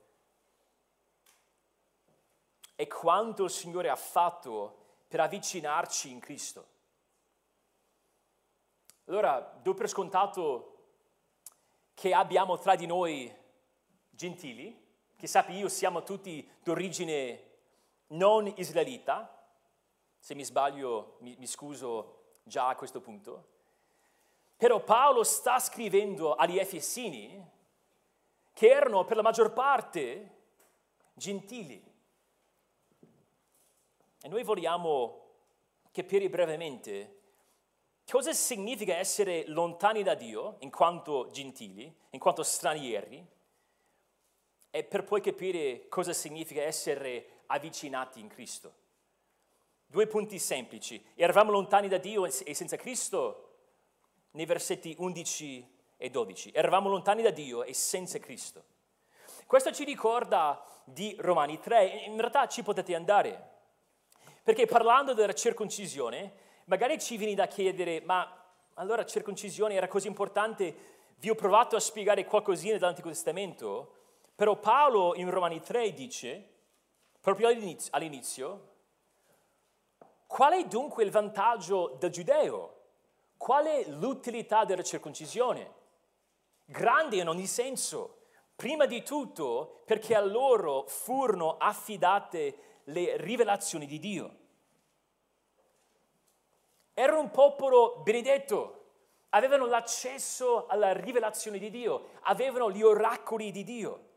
e 2.77 2.87
quanto 2.87 3.45
il 3.45 3.51
Signore 3.51 3.89
ha 3.89 3.97
fatto 3.97 4.83
per 5.09 5.21
avvicinarci 5.21 6.11
in 6.11 6.21
Cristo. 6.21 6.73
Allora, 9.07 9.41
do 9.63 9.75
per 9.75 9.89
scontato 9.89 10.71
che 11.95 12.13
abbiamo 12.13 12.59
tra 12.59 12.75
di 12.75 12.87
noi 12.87 13.33
gentili, 14.11 14.83
che 15.17 15.27
sappi 15.27 15.55
io 15.55 15.69
siamo 15.69 16.03
tutti 16.03 16.49
d'origine 16.63 17.53
non 18.09 18.53
israelita, 18.57 19.31
se 20.19 20.35
mi 20.35 20.45
sbaglio 20.45 21.17
mi, 21.21 21.37
mi 21.39 21.47
scuso 21.47 22.39
già 22.43 22.69
a 22.69 22.77
questo 22.77 23.01
punto, 23.01 23.53
però 24.57 24.83
Paolo 24.83 25.25
sta 25.25 25.59
scrivendo 25.59 26.35
agli 26.35 26.59
Efesini 26.59 27.53
che 28.53 28.69
erano 28.69 29.05
per 29.05 29.17
la 29.17 29.23
maggior 29.23 29.53
parte 29.53 30.43
gentili. 31.15 31.93
E 34.23 34.29
noi 34.29 34.43
vogliamo 34.43 35.23
capire 35.91 36.31
brevemente 36.31 37.21
cosa 38.07 38.33
significa 38.33 38.95
essere 38.95 39.47
lontani 39.49 40.03
da 40.03 40.15
Dio 40.15 40.57
in 40.61 40.71
quanto 40.71 41.29
gentili, 41.31 41.95
in 42.11 42.19
quanto 42.19 42.43
stranieri, 42.43 43.27
e 44.71 44.85
per 44.85 45.05
poi 45.05 45.21
capire 45.21 45.89
cosa 45.89 46.13
significa 46.13 46.63
essere 46.63 47.34
avvicinati 47.55 48.21
in 48.21 48.29
Cristo. 48.29 48.75
Due 49.87 50.07
punti 50.07 50.39
semplici. 50.39 51.03
Eravamo 51.15 51.51
lontani 51.51 51.89
da 51.89 51.99
Dio 51.99 52.27
e 52.27 52.55
senza 52.55 52.77
Cristo 52.77 53.41
nei 54.33 54.45
versetti 54.45 54.95
11 54.99 55.73
e 55.97 56.11
12. 56.11 56.51
Eravamo 56.53 56.89
lontani 56.89 57.23
da 57.23 57.31
Dio 57.31 57.63
e 57.63 57.73
senza 57.73 58.19
Cristo. 58.19 58.65
Questo 59.47 59.73
ci 59.73 59.85
ricorda 59.85 60.65
di 60.85 61.17
Romani 61.21 61.61
3, 61.61 62.05
in 62.07 62.17
realtà 62.17 62.47
ci 62.49 62.63
potete 62.63 62.95
andare. 62.95 63.53
Perché 64.43 64.67
parlando 64.67 65.15
della 65.15 65.33
circoncisione, 65.33 66.33
magari 66.65 66.99
ci 66.99 67.17
viene 67.17 67.35
da 67.35 67.47
chiedere, 67.47 68.01
ma 68.01 68.45
allora 68.75 69.07
circoncisione 69.07 69.75
era 69.75 69.89
così 69.89 70.09
importante? 70.09 70.93
Vi 71.17 71.31
ho 71.31 71.35
provato 71.35 71.77
a 71.77 71.81
spiegare 71.81 72.25
qualcosina 72.25 72.77
dall'Antico 72.77 73.09
Testamento, 73.09 73.95
però 74.35 74.57
Paolo 74.57 75.15
in 75.15 75.31
Romani 75.31 75.61
3 75.61 75.93
dice, 75.93 76.49
proprio 77.25 77.49
all'inizio, 77.49 78.73
qual 80.27 80.53
è 80.53 80.67
dunque 80.67 81.05
il 81.05 81.11
vantaggio 81.11 81.97
del 81.99 82.11
giudeo? 82.11 82.83
Qual 83.39 83.65
è 83.65 83.89
l'utilità 83.89 84.67
della 84.67 84.83
circoncisione? 84.83 85.73
Grande 86.67 87.17
in 87.17 87.29
ogni 87.29 87.47
senso. 87.47 88.27
Prima 88.55 88.85
di 88.85 89.03
tutto 89.03 89.85
perché 89.87 90.15
a 90.15 90.21
loro 90.21 90.85
furono 90.87 91.57
affidate 91.57 92.83
le 92.85 93.17
rivelazioni 93.17 93.87
di 93.87 93.99
Dio. 93.99 94.37
Erano 96.93 97.21
un 97.21 97.31
popolo 97.31 98.01
benedetto, 98.03 98.83
avevano 99.31 99.65
l'accesso 99.65 100.67
alla 100.67 100.93
rivelazione 100.93 101.57
di 101.57 101.71
Dio, 101.71 102.09
avevano 102.25 102.71
gli 102.71 102.83
oracoli 102.83 103.51
di 103.51 103.65
Dio. 103.65 104.13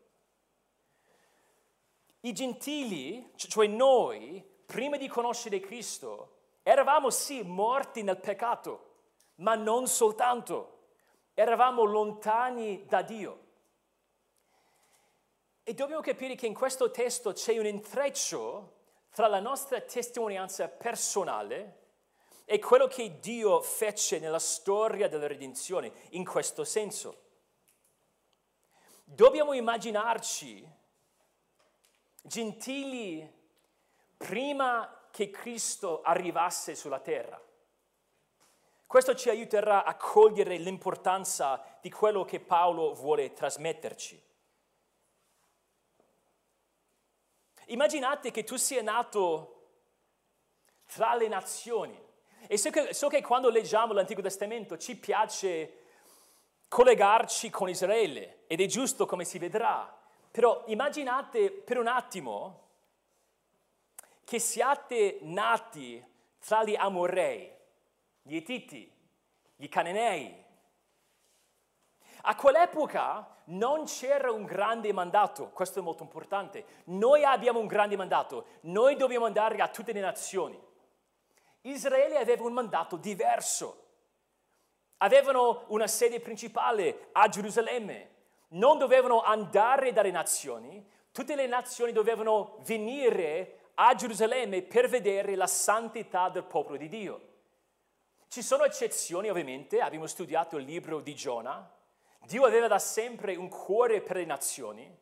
I 2.20 2.32
gentili, 2.32 3.32
cioè 3.36 3.66
noi, 3.68 4.44
prima 4.66 4.96
di 4.96 5.06
conoscere 5.06 5.60
Cristo, 5.60 6.36
eravamo 6.62 7.10
sì 7.10 7.42
morti 7.42 8.02
nel 8.02 8.18
peccato, 8.18 8.96
ma 9.36 9.54
non 9.54 9.86
soltanto, 9.86 10.78
eravamo 11.34 11.84
lontani 11.84 12.84
da 12.86 13.02
Dio. 13.02 13.46
E 15.62 15.74
dobbiamo 15.74 16.00
capire 16.00 16.34
che 16.34 16.46
in 16.46 16.54
questo 16.54 16.90
testo 16.90 17.32
c'è 17.32 17.56
un 17.58 17.66
intreccio 17.66 18.76
tra 19.10 19.28
la 19.28 19.38
nostra 19.38 19.80
testimonianza 19.80 20.68
personale 20.68 21.86
e 22.44 22.58
quello 22.58 22.86
che 22.86 23.20
Dio 23.20 23.60
fece 23.60 24.18
nella 24.18 24.38
storia 24.38 25.08
della 25.08 25.26
redenzione 25.26 25.92
in 26.10 26.24
questo 26.24 26.64
senso. 26.64 27.26
Dobbiamo 29.04 29.52
immaginarci 29.52 30.66
gentili 32.22 33.28
prima 34.16 35.08
che 35.10 35.30
Cristo 35.30 36.02
arrivasse 36.02 36.74
sulla 36.74 37.00
terra. 37.00 37.40
Questo 38.86 39.14
ci 39.14 39.28
aiuterà 39.28 39.84
a 39.84 39.96
cogliere 39.96 40.56
l'importanza 40.56 41.62
di 41.80 41.90
quello 41.90 42.24
che 42.24 42.40
Paolo 42.40 42.94
vuole 42.94 43.32
trasmetterci. 43.32 44.26
Immaginate 47.66 48.30
che 48.30 48.44
tu 48.44 48.56
sia 48.56 48.80
nato 48.80 49.54
tra 50.86 51.14
le 51.14 51.28
nazioni. 51.28 52.02
E 52.46 52.56
so 52.56 52.70
che, 52.70 52.94
so 52.94 53.08
che 53.08 53.20
quando 53.20 53.50
leggiamo 53.50 53.92
l'Antico 53.92 54.22
Testamento 54.22 54.78
ci 54.78 54.96
piace 54.96 55.84
collegarci 56.68 57.50
con 57.50 57.68
Israele 57.68 58.44
ed 58.46 58.62
è 58.62 58.66
giusto 58.66 59.04
come 59.04 59.24
si 59.24 59.38
vedrà. 59.38 59.97
Però 60.30 60.64
immaginate 60.66 61.50
per 61.50 61.78
un 61.78 61.86
attimo 61.86 62.66
che 64.24 64.38
siate 64.38 65.18
nati 65.22 66.04
tra 66.38 66.62
gli 66.62 66.74
Amorei, 66.76 67.50
gli 68.22 68.36
Etiti, 68.36 68.92
gli 69.56 69.68
Cananei. 69.68 70.44
A 72.22 72.34
quell'epoca 72.36 73.36
non 73.46 73.84
c'era 73.84 74.30
un 74.30 74.44
grande 74.44 74.92
mandato, 74.92 75.48
questo 75.50 75.78
è 75.78 75.82
molto 75.82 76.02
importante. 76.02 76.82
Noi 76.84 77.24
abbiamo 77.24 77.58
un 77.58 77.66
grande 77.66 77.96
mandato, 77.96 78.46
noi 78.62 78.96
dobbiamo 78.96 79.24
andare 79.24 79.56
a 79.58 79.68
tutte 79.68 79.92
le 79.92 80.00
nazioni. 80.00 80.60
Israele 81.62 82.18
aveva 82.18 82.44
un 82.44 82.52
mandato 82.52 82.96
diverso. 82.96 83.86
Avevano 84.98 85.64
una 85.68 85.86
sede 85.86 86.20
principale 86.20 87.08
a 87.12 87.28
Gerusalemme, 87.28 88.16
non 88.48 88.78
dovevano 88.78 89.20
andare 89.20 89.92
dalle 89.92 90.10
nazioni, 90.10 90.86
tutte 91.12 91.34
le 91.34 91.46
nazioni 91.46 91.92
dovevano 91.92 92.58
venire 92.64 93.70
a 93.74 93.94
Gerusalemme 93.94 94.62
per 94.62 94.88
vedere 94.88 95.34
la 95.34 95.46
santità 95.46 96.28
del 96.28 96.44
popolo 96.44 96.76
di 96.76 96.88
Dio. 96.88 97.26
Ci 98.28 98.42
sono 98.42 98.64
eccezioni 98.64 99.30
ovviamente, 99.30 99.80
abbiamo 99.80 100.06
studiato 100.06 100.56
il 100.56 100.64
libro 100.64 101.00
di 101.00 101.14
Giona, 101.14 101.70
Dio 102.26 102.44
aveva 102.44 102.66
da 102.66 102.78
sempre 102.78 103.36
un 103.36 103.48
cuore 103.48 104.02
per 104.02 104.16
le 104.16 104.24
nazioni, 104.24 104.96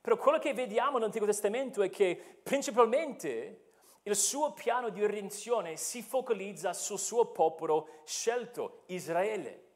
però 0.00 0.16
quello 0.16 0.38
che 0.38 0.54
vediamo 0.54 0.98
nell'Antico 0.98 1.26
Testamento 1.26 1.82
è 1.82 1.90
che 1.90 2.40
principalmente 2.42 3.72
il 4.02 4.16
suo 4.16 4.52
piano 4.52 4.88
di 4.88 5.04
redenzione 5.04 5.76
si 5.76 6.02
focalizza 6.02 6.72
sul 6.72 6.98
suo 6.98 7.26
popolo 7.26 7.88
scelto, 8.04 8.84
Israele. 8.86 9.67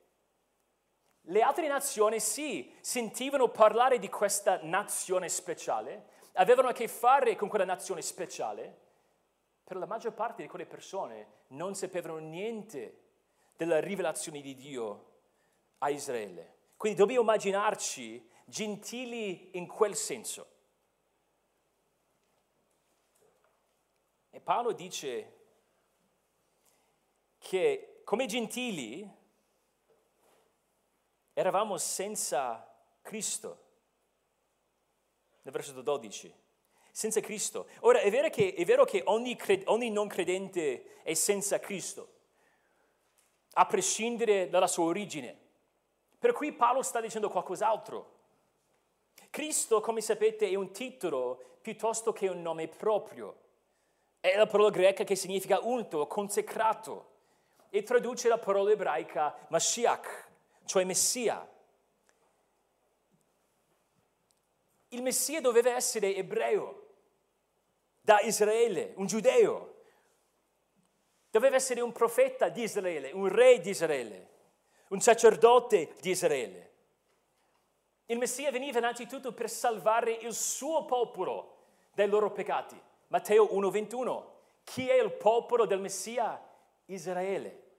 Le 1.27 1.41
altre 1.41 1.69
nazioni 1.69 2.19
sì, 2.19 2.75
sentivano 2.81 3.49
parlare 3.49 3.99
di 3.99 4.09
questa 4.09 4.59
nazione 4.63 5.29
speciale, 5.29 6.09
avevano 6.35 6.69
a 6.69 6.73
che 6.73 6.89
fare 6.89 7.37
con 7.37 7.49
quella 7.49 7.65
nazione 7.65 8.03
speciale, 8.03 8.81
Per 9.65 9.77
la 9.77 9.87
maggior 9.87 10.13
parte 10.13 10.43
di 10.43 10.49
quelle 10.49 10.67
persone 10.67 11.45
non 11.49 11.75
sapevano 11.75 12.19
niente 12.19 12.99
della 13.57 13.81
rivelazione 13.81 14.41
di 14.41 14.55
Dio 14.55 15.11
a 15.79 15.89
Israele. 15.89 16.57
Quindi 16.77 16.99
dobbiamo 16.99 17.23
immaginarci 17.23 18.29
gentili 18.45 19.57
in 19.57 19.67
quel 19.67 19.95
senso. 19.95 20.47
E 24.31 24.41
Paolo 24.41 24.73
dice 24.73 25.39
che 27.39 28.03
come 28.05 28.27
gentili 28.27 29.09
eravamo 31.33 31.79
senza 31.79 32.67
Cristo. 33.01 33.61
Nel 35.43 35.53
versetto 35.53 35.83
12. 35.83 36.33
Senza 36.91 37.21
Cristo. 37.21 37.69
Ora 37.81 38.01
è 38.01 38.11
vero 38.11 38.29
che, 38.29 38.55
è 38.55 38.65
vero 38.65 38.85
che 38.85 39.03
ogni, 39.07 39.35
cred- 39.35 39.67
ogni 39.67 39.91
non 39.91 40.09
credente 40.09 41.03
è 41.03 41.15
senza 41.15 41.59
Cristo, 41.59 42.09
a 43.53 43.67
prescindere 43.67 44.49
dalla 44.49 44.67
sua 44.67 44.85
origine. 44.85 45.39
Per 46.19 46.33
cui 46.33 46.53
Paolo 46.53 46.83
sta 46.83 47.01
dicendo 47.01 47.29
qualcos'altro. 47.29 48.21
Cristo, 49.31 49.81
come 49.81 50.01
sapete, 50.01 50.49
è 50.49 50.55
un 50.55 50.71
titolo 50.71 51.59
piuttosto 51.63 52.13
che 52.13 52.29
un 52.29 52.43
nome 52.43 52.69
proprio. 52.69 53.41
È 54.21 54.37
la 54.37 54.47
parola 54.47 54.71
greca 54.71 55.03
che 55.03 55.17
significa 55.17 55.59
unto, 55.61 56.07
consecrato, 56.07 57.11
e 57.71 57.83
traduce 57.83 58.29
la 58.29 58.39
parola 58.39 58.71
ebraica 58.71 59.35
Mashiach, 59.49 60.32
cioè 60.65 60.85
Messia. 60.85 61.49
Il 64.89 65.03
Messia 65.03 65.41
doveva 65.41 65.75
essere 65.75 66.15
ebreo, 66.15 66.83
da 68.01 68.21
Israele, 68.21 68.93
un 68.97 69.07
giudeo. 69.07 69.71
Doveva 71.31 71.57
essere 71.57 71.81
un 71.81 71.93
profeta 71.93 72.49
di 72.49 72.63
Israele, 72.63 73.11
un 73.13 73.29
re 73.29 73.61
di 73.61 73.71
Israele, 73.71 74.29
un 74.89 75.01
sacerdote 75.01 75.95
di 76.01 76.11
Israele. 76.11 76.71
Il 78.07 78.19
Messia 78.19 78.51
veniva 78.51 78.79
innanzitutto 78.79 79.33
per 79.33 79.49
salvare 79.49 80.13
il 80.13 80.35
suo 80.35 80.85
popolo 80.85 81.57
dai 81.95 82.09
loro 82.09 82.31
peccati. 82.33 82.79
Matteo 83.07 83.55
1:21. 83.55 84.31
Chi 84.65 84.89
è 84.89 85.01
il 85.01 85.13
popolo 85.13 85.65
del 85.65 85.81
Messia? 85.81 86.51
Israele. 86.87 87.72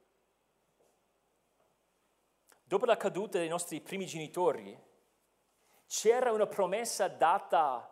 Dopo 2.74 2.86
la 2.86 2.98
caduta 2.98 3.38
dei 3.38 3.50
nostri 3.50 3.82
primi 3.82 4.08
genitori, 4.08 4.76
c'era 5.86 6.32
una 6.32 6.48
promessa 6.48 7.08
data 7.08 7.88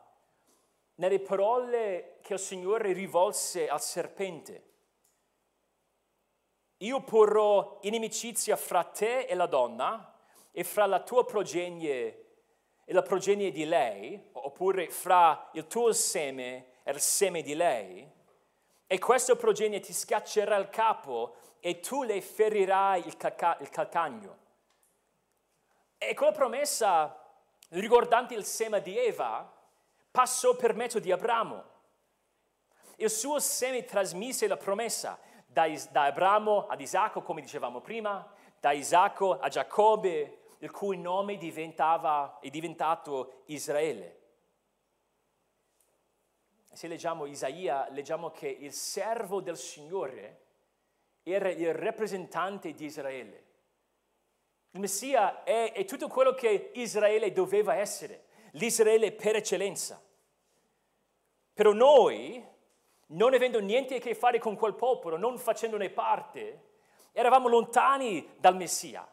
nelle 0.95 1.19
parole 1.19 2.17
che 2.23 2.33
il 2.33 2.39
Signore 2.39 2.91
rivolse 2.91 3.69
al 3.69 3.79
serpente. 3.79 4.69
Io 6.77 6.99
porrò 7.03 7.77
inimicizia 7.83 8.55
fra 8.55 8.83
te 8.83 9.25
e 9.25 9.35
la 9.35 9.45
donna 9.45 10.17
e 10.49 10.63
fra 10.63 10.87
la 10.87 11.01
tua 11.01 11.25
progenie 11.25 12.25
e 12.83 12.91
la 12.91 13.03
progenie 13.03 13.51
di 13.51 13.65
lei, 13.65 14.29
oppure 14.31 14.89
fra 14.89 15.51
il 15.53 15.67
tuo 15.67 15.93
seme 15.93 16.79
e 16.81 16.91
il 16.91 16.99
seme 16.99 17.43
di 17.43 17.53
lei, 17.53 18.11
e 18.87 18.97
questo 18.97 19.35
progenie 19.35 19.79
ti 19.79 19.93
schiaccerà 19.93 20.55
il 20.55 20.71
capo 20.71 21.35
e 21.59 21.79
tu 21.81 22.01
le 22.01 22.19
ferirai 22.19 23.05
il, 23.05 23.15
caca- 23.15 23.59
il 23.59 23.69
calcagno. 23.69 24.40
E 26.03 26.15
quella 26.15 26.31
promessa 26.31 27.15
riguardante 27.69 28.33
il 28.33 28.43
seme 28.43 28.81
di 28.81 28.97
Eva 28.97 29.47
passò 30.09 30.55
per 30.55 30.73
mezzo 30.73 30.97
di 30.97 31.11
Abramo. 31.11 31.63
Il 32.95 33.11
suo 33.11 33.37
seme 33.37 33.85
trasmise 33.85 34.47
la 34.47 34.57
promessa 34.57 35.19
da, 35.45 35.67
da 35.91 36.05
Abramo 36.05 36.65
ad 36.65 36.81
Isacco, 36.81 37.21
come 37.21 37.41
dicevamo 37.41 37.81
prima, 37.81 38.27
da 38.59 38.71
Isacco 38.71 39.39
a 39.39 39.47
Giacobbe, 39.47 40.39
il 40.57 40.71
cui 40.71 40.97
nome 40.97 41.37
diventava, 41.37 42.39
è 42.41 42.49
diventato 42.49 43.43
Israele. 43.45 44.21
Se 46.73 46.87
leggiamo 46.87 47.27
Isaia, 47.27 47.87
leggiamo 47.91 48.31
che 48.31 48.47
il 48.47 48.73
servo 48.73 49.39
del 49.39 49.57
Signore 49.57 50.45
era 51.21 51.49
il 51.49 51.75
rappresentante 51.75 52.73
di 52.73 52.85
Israele. 52.85 53.49
Il 54.71 54.79
Messia 54.79 55.43
è, 55.43 55.73
è 55.73 55.85
tutto 55.85 56.07
quello 56.07 56.33
che 56.33 56.71
Israele 56.75 57.31
doveva 57.33 57.75
essere, 57.75 58.25
l'Israele 58.51 59.11
per 59.11 59.35
eccellenza. 59.35 60.01
Però 61.53 61.73
noi, 61.73 62.43
non 63.07 63.33
avendo 63.33 63.59
niente 63.59 63.95
a 63.95 63.99
che 63.99 64.15
fare 64.15 64.39
con 64.39 64.55
quel 64.55 64.75
popolo, 64.75 65.17
non 65.17 65.37
facendone 65.37 65.89
parte, 65.89 66.69
eravamo 67.11 67.49
lontani 67.49 68.35
dal 68.37 68.55
Messia. 68.55 69.07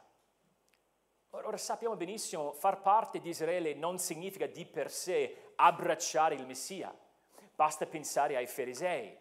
Ora 1.30 1.56
sappiamo 1.56 1.96
benissimo, 1.96 2.52
far 2.52 2.80
parte 2.80 3.20
di 3.20 3.28
Israele 3.28 3.74
non 3.74 3.98
significa 3.98 4.46
di 4.46 4.64
per 4.64 4.90
sé 4.90 5.52
abbracciare 5.56 6.34
il 6.34 6.46
Messia, 6.46 6.96
basta 7.54 7.86
pensare 7.86 8.36
ai 8.36 8.46
farisei. 8.46 9.16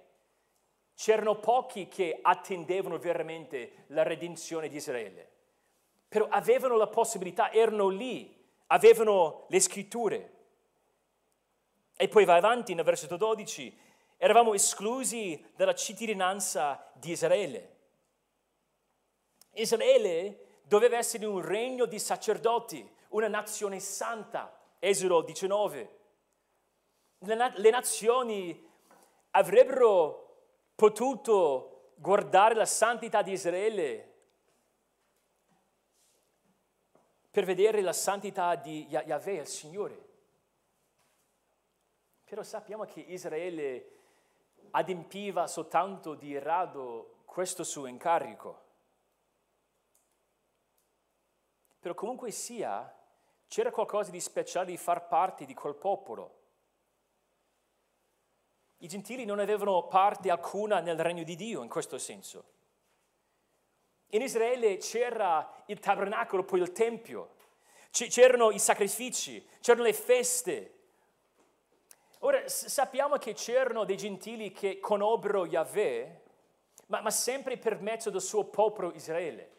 C'erano 0.96 1.40
pochi 1.40 1.88
che 1.88 2.20
attendevano 2.22 2.98
veramente 2.98 3.86
la 3.88 4.04
redenzione 4.04 4.68
di 4.68 4.78
Israele, 4.78 5.32
però 6.08 6.28
avevano 6.30 6.76
la 6.76 6.88
possibilità, 6.88 7.52
erano 7.52 7.90
lì, 7.90 8.34
avevano 8.68 9.46
le 9.50 9.60
scritture. 9.60 10.34
E 11.96 12.08
poi 12.08 12.26
va 12.26 12.36
avanti 12.36 12.74
nel 12.74 12.86
versetto 12.86 13.18
12, 13.18 13.78
eravamo 14.18 14.54
esclusi 14.54 15.44
dalla 15.56 15.76
cittadinanza 15.76 16.92
di 16.94 17.12
Israele. 17.12 17.76
Israele 19.54 20.60
doveva 20.64 20.98
essere 20.98 21.26
un 21.26 21.42
regno 21.42 21.86
di 21.86 22.00
sacerdoti, 22.00 22.88
una 23.10 23.28
nazione 23.28 23.80
santa. 23.80 24.54
Esodo 24.80 25.22
19. 25.22 25.96
Le, 27.20 27.36
na- 27.36 27.54
le 27.56 27.70
nazioni 27.72 28.70
avrebbero 29.32 30.46
potuto 30.76 31.94
guardare 31.96 32.54
la 32.54 32.66
santità 32.66 33.24
di 33.24 33.32
Israele 33.32 34.07
per 37.38 37.46
vedere 37.46 37.82
la 37.82 37.94
santità 37.94 38.56
di 38.56 38.88
Yahweh, 38.90 39.42
il 39.42 39.46
Signore. 39.46 40.08
Però 42.24 42.42
sappiamo 42.42 42.84
che 42.86 43.00
Israele 43.02 43.92
adempiva 44.72 45.46
soltanto 45.46 46.16
di 46.16 46.40
rado 46.40 47.22
questo 47.26 47.64
suo 47.64 47.86
incarico. 47.86 48.64
Però 51.78 51.94
comunque 51.94 52.32
sia, 52.32 52.92
c'era 53.48 53.70
qualcosa 53.70 54.10
di 54.10 54.20
speciale 54.20 54.72
di 54.72 54.78
far 54.78 55.06
parte 55.06 55.46
di 55.46 55.54
quel 55.54 55.76
popolo. 55.76 56.40
I 58.78 58.88
gentili 58.88 59.26
non 59.26 59.38
avevano 59.38 59.86
parte 59.86 60.32
alcuna 60.32 60.80
nel 60.80 61.00
regno 61.00 61.22
di 61.22 61.36
Dio 61.36 61.62
in 61.62 61.70
questo 61.70 62.00
senso. 62.00 62.46
In 64.10 64.22
Israele 64.22 64.78
c'era 64.78 65.64
il 65.66 65.80
tabernacolo, 65.80 66.44
poi 66.44 66.62
il 66.62 66.72
tempio, 66.72 67.36
c'erano 67.92 68.52
i 68.52 68.60
sacrifici, 68.60 69.46
c'erano 69.60 69.84
le 69.84 69.94
feste. 69.94 70.74
Ora 72.20 72.48
sappiamo 72.48 73.18
che 73.18 73.34
c'erano 73.34 73.84
dei 73.84 73.98
gentili 73.98 74.52
che 74.52 74.80
conobbero 74.80 75.46
Yahweh, 75.46 76.22
ma, 76.88 77.02
ma 77.02 77.12
sempre 77.12 77.58
per 77.58 77.82
mezzo 77.82 78.10
del 78.10 78.22
suo 78.22 78.46
popolo 78.46 78.94
Israele 78.94 79.56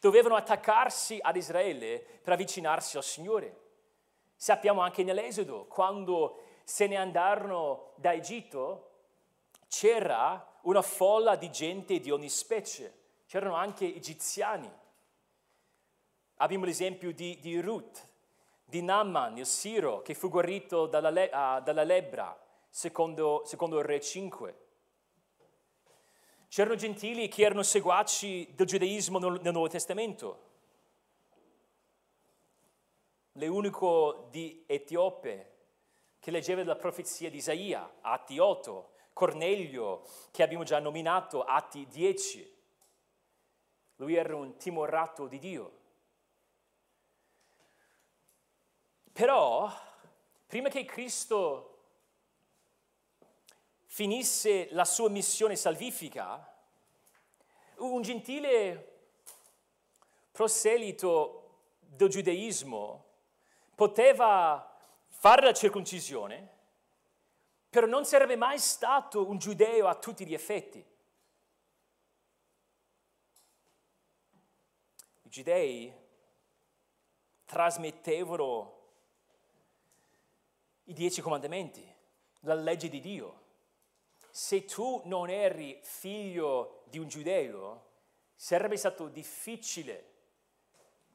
dovevano 0.00 0.34
attaccarsi 0.34 1.18
ad 1.20 1.36
Israele 1.36 2.00
per 2.22 2.32
avvicinarsi 2.32 2.96
al 2.96 3.04
Signore. 3.04 3.68
Sappiamo 4.34 4.80
anche 4.80 5.04
nell'Esodo, 5.04 5.66
quando 5.66 6.40
se 6.64 6.86
ne 6.86 6.96
andarono 6.96 7.92
da 7.96 8.14
Egitto, 8.14 8.88
c'era 9.68 10.58
una 10.62 10.80
folla 10.80 11.36
di 11.36 11.50
gente 11.50 12.00
di 12.00 12.10
ogni 12.10 12.30
specie, 12.30 12.99
c'erano 13.30 13.54
anche 13.54 13.94
egiziani. 13.94 14.68
Abbiamo 16.38 16.64
l'esempio 16.64 17.12
di, 17.12 17.38
di 17.38 17.60
Ruth, 17.60 18.04
di 18.64 18.82
Naaman, 18.82 19.38
il 19.38 19.46
Siro, 19.46 20.02
che 20.02 20.14
fu 20.14 20.28
guarito 20.28 20.86
dalla, 20.88 21.10
le, 21.10 21.30
uh, 21.32 21.62
dalla 21.62 21.84
lebbra, 21.84 22.36
secondo, 22.68 23.42
secondo 23.44 23.78
il 23.78 23.84
Re 23.84 24.00
5. 24.00 24.58
C'erano 26.48 26.74
gentili 26.74 27.28
che 27.28 27.44
erano 27.44 27.62
seguaci 27.62 28.52
del 28.52 28.66
giudaismo 28.66 29.20
nel, 29.20 29.38
nel 29.42 29.52
Nuovo 29.52 29.68
Testamento. 29.68 30.48
L'unico 33.34 34.26
di 34.32 34.64
Etiope 34.66 35.58
che 36.18 36.32
leggeva 36.32 36.64
la 36.64 36.74
profezia 36.74 37.30
di 37.30 37.36
Isaia, 37.36 37.98
Atti 38.00 38.40
8, 38.40 38.90
Cornelio, 39.12 40.02
che 40.32 40.42
abbiamo 40.42 40.64
già 40.64 40.80
nominato, 40.80 41.44
Atti 41.44 41.86
10. 41.86 42.58
Lui 44.00 44.14
era 44.14 44.34
un 44.34 44.56
timorato 44.56 45.26
di 45.26 45.38
Dio. 45.38 45.78
Però, 49.12 49.70
prima 50.46 50.70
che 50.70 50.86
Cristo 50.86 51.82
finisse 53.84 54.68
la 54.70 54.86
sua 54.86 55.10
missione 55.10 55.54
salvifica, 55.54 56.50
un 57.76 58.00
gentile 58.00 59.00
proselito 60.32 61.58
del 61.80 62.08
giudaismo 62.08 63.04
poteva 63.74 64.80
fare 65.08 65.42
la 65.42 65.52
circoncisione, 65.52 66.56
però 67.68 67.86
non 67.86 68.06
sarebbe 68.06 68.36
mai 68.36 68.58
stato 68.58 69.28
un 69.28 69.36
giudeo 69.36 69.88
a 69.88 69.94
tutti 69.94 70.26
gli 70.26 70.32
effetti. 70.32 70.89
I 75.30 75.32
giudei 75.32 75.94
trasmettevano 77.44 78.78
i 80.86 80.92
dieci 80.92 81.20
comandamenti, 81.20 81.88
la 82.40 82.54
legge 82.54 82.88
di 82.88 82.98
Dio. 82.98 83.42
Se 84.28 84.64
tu 84.64 85.02
non 85.04 85.30
eri 85.30 85.78
figlio 85.84 86.82
di 86.86 86.98
un 86.98 87.06
giudeo, 87.06 87.90
sarebbe 88.34 88.76
stato 88.76 89.06
difficile 89.06 90.14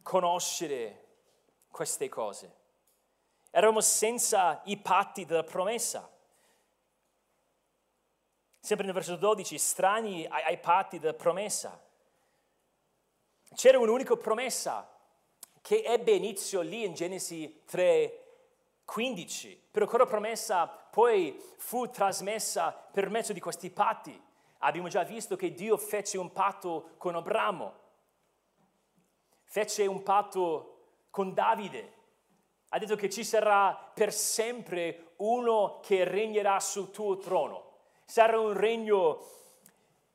conoscere 0.01 1.07
queste 1.69 2.07
cose. 2.07 2.55
Eravamo 3.51 3.81
senza 3.81 4.61
i 4.63 4.77
patti 4.77 5.25
della 5.25 5.43
promessa. 5.43 6.09
Sempre 8.61 8.85
nel 8.85 8.93
versetto 8.93 9.17
12, 9.17 9.57
strani 9.57 10.25
ai, 10.25 10.43
ai 10.43 10.57
patti 10.57 10.99
della 10.99 11.13
promessa. 11.13 11.84
C'era 13.55 13.79
un'unica 13.79 14.17
promessa 14.17 14.85
che 15.61 15.81
ebbe 15.85 16.11
inizio 16.11 16.59
lì 16.59 16.83
in 16.83 16.93
Genesi 16.93 17.61
3, 17.65 18.23
15, 18.83 19.67
però 19.71 19.87
quella 19.87 20.05
promessa 20.05 20.67
poi 20.67 21.41
fu 21.55 21.89
trasmessa 21.89 22.71
per 22.71 23.09
mezzo 23.09 23.31
di 23.31 23.39
questi 23.39 23.69
patti. 23.69 24.21
Abbiamo 24.59 24.89
già 24.89 25.03
visto 25.03 25.37
che 25.37 25.53
Dio 25.53 25.77
fece 25.77 26.17
un 26.17 26.33
patto 26.33 26.95
con 26.97 27.15
Abramo, 27.15 27.73
fece 29.45 29.85
un 29.85 30.03
patto 30.03 30.89
con 31.09 31.33
Davide, 31.33 31.93
ha 32.69 32.77
detto 32.77 32.97
che 32.97 33.09
ci 33.09 33.23
sarà 33.23 33.73
per 33.73 34.11
sempre 34.13 35.13
uno 35.17 35.79
che 35.81 36.03
regnerà 36.03 36.59
sul 36.59 36.91
tuo 36.91 37.15
trono. 37.15 37.71
Sarà 38.03 38.37
un 38.37 38.51
regno 38.51 39.25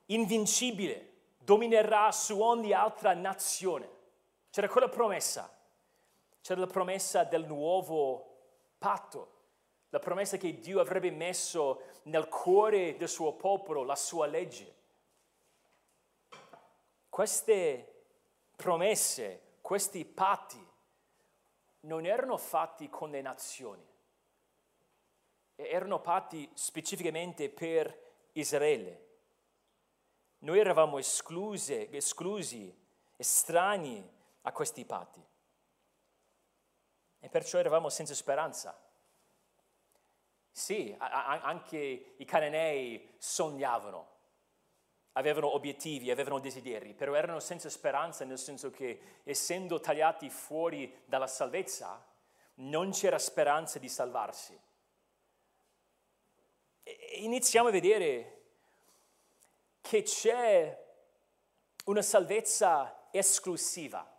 invincibile, 0.05 1.10
dominerà 1.43 2.11
su 2.11 2.39
ogni 2.39 2.71
altra 2.71 3.13
nazione. 3.13 3.89
C'era 4.49 4.67
quella 4.67 4.89
promessa, 4.89 5.51
c'era 6.41 6.59
la 6.59 6.67
promessa 6.67 7.23
del 7.23 7.45
nuovo 7.45 8.27
patto, 8.77 9.39
la 9.89 9.99
promessa 9.99 10.37
che 10.37 10.59
Dio 10.59 10.79
avrebbe 10.79 11.11
messo 11.11 11.83
nel 12.03 12.27
cuore 12.27 12.95
del 12.97 13.09
suo 13.09 13.33
popolo, 13.33 13.83
la 13.83 13.95
sua 13.95 14.25
legge. 14.25 14.79
Queste 17.09 18.05
promesse, 18.55 19.57
questi 19.61 20.05
patti 20.05 20.65
non 21.81 22.05
erano 22.05 22.37
fatti 22.37 22.89
con 22.89 23.09
le 23.09 23.21
nazioni, 23.21 23.85
erano 25.55 25.99
patti 25.99 26.49
specificamente 26.53 27.49
per 27.49 28.29
Israele. 28.33 29.09
Noi 30.41 30.59
eravamo 30.59 30.97
esclusi, 30.97 31.87
esclusi, 31.91 32.75
estranei 33.15 34.03
a 34.41 34.51
questi 34.51 34.85
patti 34.85 35.23
e 37.19 37.29
perciò 37.29 37.59
eravamo 37.59 37.89
senza 37.89 38.15
speranza. 38.15 38.75
Sì, 40.51 40.95
anche 40.97 42.15
i 42.17 42.25
cananei 42.25 43.13
sognavano, 43.19 44.09
avevano 45.13 45.53
obiettivi, 45.53 46.09
avevano 46.09 46.39
desideri, 46.39 46.93
però 46.93 47.13
erano 47.13 47.39
senza 47.39 47.69
speranza 47.69 48.25
nel 48.25 48.39
senso 48.39 48.71
che 48.71 49.19
essendo 49.23 49.79
tagliati 49.79 50.29
fuori 50.31 51.03
dalla 51.05 51.27
salvezza 51.27 52.03
non 52.55 52.91
c'era 52.91 53.19
speranza 53.19 53.77
di 53.77 53.87
salvarsi. 53.87 54.59
E 56.83 56.97
iniziamo 57.19 57.67
a 57.67 57.71
vedere 57.71 58.40
che 59.81 60.03
c'è 60.03 60.85
una 61.85 62.01
salvezza 62.01 63.07
esclusiva 63.11 64.11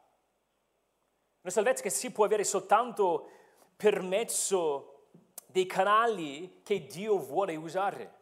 una 1.43 1.53
salvezza 1.53 1.83
che 1.83 1.91
si 1.91 2.13
può 2.13 2.25
avere 2.25 2.45
soltanto 2.45 3.29
per 3.77 4.01
mezzo 4.01 5.09
dei 5.47 5.67
canali 5.67 6.61
che 6.63 6.87
Dio 6.87 7.19
vuole 7.19 7.57
usare. 7.57 8.21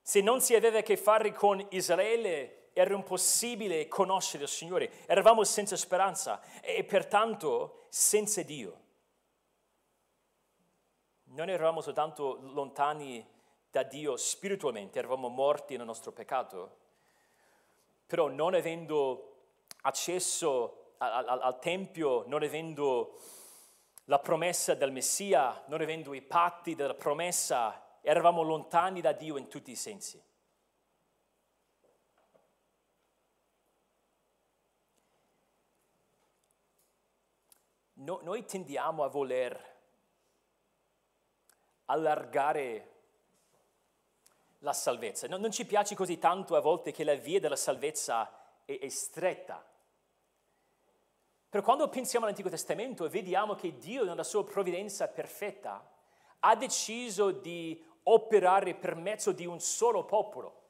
Se 0.00 0.20
non 0.20 0.40
si 0.40 0.54
aveva 0.54 0.78
a 0.78 0.82
che 0.82 0.96
fare 0.96 1.32
con 1.32 1.66
Israele, 1.70 2.70
era 2.72 2.94
impossibile 2.94 3.88
conoscere 3.88 4.44
il 4.44 4.48
Signore. 4.48 5.04
Eravamo 5.06 5.42
senza 5.42 5.76
speranza 5.76 6.40
e 6.60 6.84
pertanto 6.84 7.86
senza 7.88 8.42
Dio. 8.42 8.82
Non 11.24 11.48
eravamo 11.48 11.80
soltanto 11.80 12.38
lontani 12.40 13.26
da 13.74 13.82
Dio 13.82 14.16
spiritualmente, 14.16 15.00
eravamo 15.00 15.26
morti 15.26 15.76
nel 15.76 15.84
nostro 15.84 16.12
peccato, 16.12 16.76
però 18.06 18.28
non 18.28 18.54
avendo 18.54 19.48
accesso 19.80 20.92
al, 20.98 21.26
al, 21.26 21.42
al 21.42 21.58
Tempio, 21.58 22.22
non 22.28 22.44
avendo 22.44 23.18
la 24.04 24.20
promessa 24.20 24.74
del 24.74 24.92
Messia, 24.92 25.64
non 25.66 25.80
avendo 25.80 26.14
i 26.14 26.22
patti 26.22 26.76
della 26.76 26.94
promessa, 26.94 27.98
eravamo 28.00 28.42
lontani 28.42 29.00
da 29.00 29.10
Dio 29.10 29.36
in 29.38 29.48
tutti 29.48 29.72
i 29.72 29.76
sensi. 29.76 30.22
No, 37.94 38.20
noi 38.22 38.44
tendiamo 38.44 39.02
a 39.02 39.08
voler 39.08 39.72
allargare 41.86 42.93
la 44.64 44.72
salvezza. 44.72 45.28
No, 45.28 45.36
non 45.36 45.52
ci 45.52 45.66
piace 45.66 45.94
così 45.94 46.18
tanto 46.18 46.56
a 46.56 46.60
volte 46.60 46.90
che 46.90 47.04
la 47.04 47.14
via 47.14 47.38
della 47.38 47.54
salvezza 47.54 48.30
è, 48.64 48.78
è 48.78 48.88
stretta. 48.88 49.64
Però 51.48 51.62
quando 51.62 51.88
pensiamo 51.88 52.24
all'Antico 52.24 52.48
Testamento 52.48 53.04
e 53.04 53.10
vediamo 53.10 53.54
che 53.54 53.78
Dio 53.78 54.04
nella 54.04 54.24
sua 54.24 54.42
provvidenza 54.42 55.06
perfetta 55.06 55.88
ha 56.40 56.56
deciso 56.56 57.30
di 57.30 57.80
operare 58.04 58.74
per 58.74 58.96
mezzo 58.96 59.32
di 59.32 59.46
un 59.46 59.60
solo 59.60 60.04
popolo, 60.04 60.62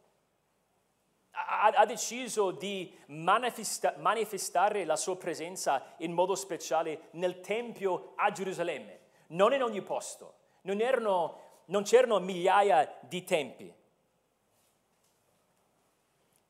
ha, 1.30 1.68
ha 1.68 1.86
deciso 1.86 2.50
di 2.50 2.96
manifesta, 3.06 3.94
manifestare 3.98 4.84
la 4.84 4.96
sua 4.96 5.16
presenza 5.16 5.94
in 5.98 6.12
modo 6.12 6.34
speciale 6.34 7.08
nel 7.12 7.40
Tempio 7.40 8.12
a 8.16 8.30
Gerusalemme, 8.30 9.00
non 9.28 9.52
in 9.52 9.62
ogni 9.62 9.82
posto, 9.82 10.34
non, 10.62 10.80
erano, 10.80 11.38
non 11.66 11.82
c'erano 11.84 12.18
migliaia 12.18 12.98
di 13.00 13.24
tempi. 13.24 13.82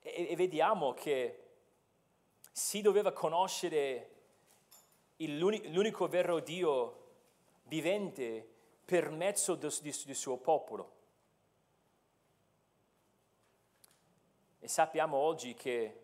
E, 0.07 0.29
e 0.31 0.37
vediamo 0.37 0.93
che 0.93 1.41
si 2.53 2.83
doveva 2.83 3.13
conoscere 3.13 4.11
l'unico 5.17 6.07
vero 6.09 6.41
Dio 6.41 7.03
vivente 7.63 8.47
per 8.85 9.11
mezzo 9.11 9.55
del, 9.55 9.73
del 9.81 10.15
suo 10.15 10.37
popolo. 10.37 10.93
E 14.61 14.69
sappiamo 14.69 15.17
oggi 15.17 15.55
che 15.55 16.01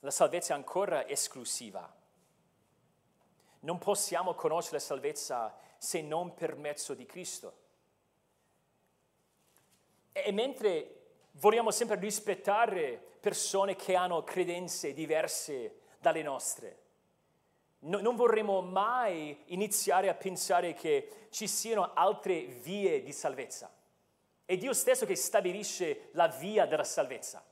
la 0.00 0.10
salvezza 0.10 0.54
è 0.54 0.56
ancora 0.56 1.06
esclusiva. 1.06 1.94
Non 3.60 3.78
possiamo 3.78 4.34
conoscere 4.34 4.76
la 4.76 4.82
salvezza 4.82 5.56
se 5.76 6.00
non 6.00 6.34
per 6.34 6.56
mezzo 6.56 6.94
di 6.94 7.04
Cristo. 7.04 7.62
E, 10.12 10.32
mentre 10.32 10.93
vogliamo 11.38 11.70
sempre 11.70 11.98
rispettare 11.98 13.00
persone 13.20 13.76
che 13.76 13.94
hanno 13.94 14.22
credenze 14.24 14.92
diverse 14.92 15.80
dalle 15.98 16.22
nostre, 16.22 16.84
No, 17.86 18.00
non 18.00 18.16
vorremmo 18.16 18.62
mai 18.62 19.42
iniziare 19.46 20.08
a 20.08 20.14
pensare 20.14 20.72
che 20.72 21.26
ci 21.30 21.46
siano 21.46 21.90
altre 21.92 22.44
vie 22.44 23.02
di 23.02 23.12
salvezza. 23.12 23.70
È 24.46 24.56
Dio 24.56 24.72
stesso 24.72 25.04
che 25.04 25.16
stabilisce 25.16 26.08
la 26.12 26.28
via 26.28 26.64
della 26.64 26.84
salvezza. 26.84 27.44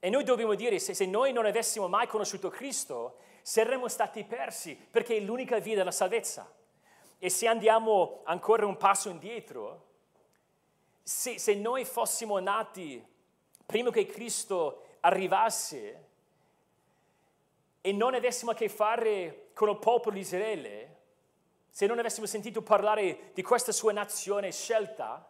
E 0.00 0.10
noi 0.10 0.24
dobbiamo 0.24 0.54
dire, 0.54 0.78
se, 0.80 0.94
se 0.94 1.06
noi 1.06 1.32
non 1.32 1.46
avessimo 1.46 1.86
mai 1.86 2.08
conosciuto 2.08 2.48
Cristo, 2.48 3.18
saremmo 3.42 3.86
stati 3.86 4.24
persi, 4.24 4.74
perché 4.74 5.16
è 5.16 5.20
l'unica 5.20 5.60
via 5.60 5.76
della 5.76 5.92
salvezza. 5.92 6.52
E 7.18 7.30
se 7.30 7.46
andiamo 7.46 8.22
ancora 8.24 8.66
un 8.66 8.76
passo 8.78 9.10
indietro, 9.10 9.89
se, 11.10 11.40
se 11.40 11.54
noi 11.54 11.84
fossimo 11.84 12.38
nati 12.38 13.04
prima 13.66 13.90
che 13.90 14.06
Cristo 14.06 14.98
arrivasse, 15.00 16.06
e 17.80 17.92
non 17.92 18.14
avessimo 18.14 18.52
a 18.52 18.54
che 18.54 18.68
fare 18.68 19.50
con 19.52 19.70
il 19.70 19.78
popolo 19.78 20.14
di 20.14 20.20
Israele, 20.20 20.98
se 21.68 21.86
non 21.86 21.98
avessimo 21.98 22.26
sentito 22.26 22.62
parlare 22.62 23.32
di 23.34 23.42
questa 23.42 23.72
sua 23.72 23.90
nazione 23.90 24.52
scelta, 24.52 25.28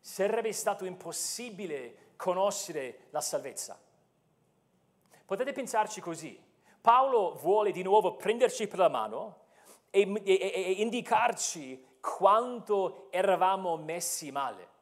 sarebbe 0.00 0.52
stato 0.52 0.86
impossibile 0.86 2.12
conoscere 2.16 3.08
la 3.10 3.20
salvezza. 3.20 3.78
Potete 5.26 5.52
pensarci 5.52 6.00
così. 6.00 6.42
Paolo 6.80 7.34
vuole 7.34 7.70
di 7.70 7.82
nuovo 7.82 8.16
prenderci 8.16 8.66
per 8.66 8.78
la 8.78 8.88
mano 8.88 9.40
e, 9.90 10.10
e, 10.24 10.52
e 10.54 10.72
indicarci 10.78 11.84
quanto 12.00 13.08
eravamo 13.10 13.76
messi 13.76 14.30
male. 14.30 14.76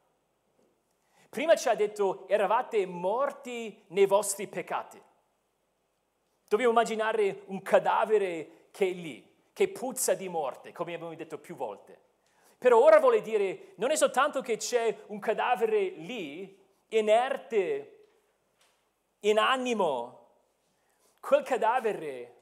Prima 1.37 1.55
ci 1.55 1.69
ha 1.69 1.75
detto 1.75 2.27
eravate 2.29 2.87
morti 2.87 3.85
nei 3.89 4.07
vostri 4.07 4.47
peccati. 4.47 4.99
Dobbiamo 6.49 6.73
immaginare 6.73 7.43
un 7.49 7.61
cadavere 7.61 8.69
che 8.71 8.89
è 8.89 8.93
lì, 8.93 9.23
che 9.53 9.69
puzza 9.69 10.15
di 10.15 10.31
morte, 10.31 10.73
come 10.73 10.95
abbiamo 10.95 11.15
detto 11.15 11.37
più 11.37 11.55
volte. 11.55 12.01
Però 12.57 12.83
ora 12.83 13.01
vuole 13.01 13.21
dire, 13.21 13.75
non 13.75 13.91
è 13.91 13.97
soltanto 13.97 14.41
che 14.41 14.57
c'è 14.57 15.03
un 15.09 15.19
cadavere 15.19 15.89
lì, 15.91 16.59
inerte, 16.89 18.07
inanimo, 19.21 20.29
quel 21.21 21.43
cadavere 21.43 22.37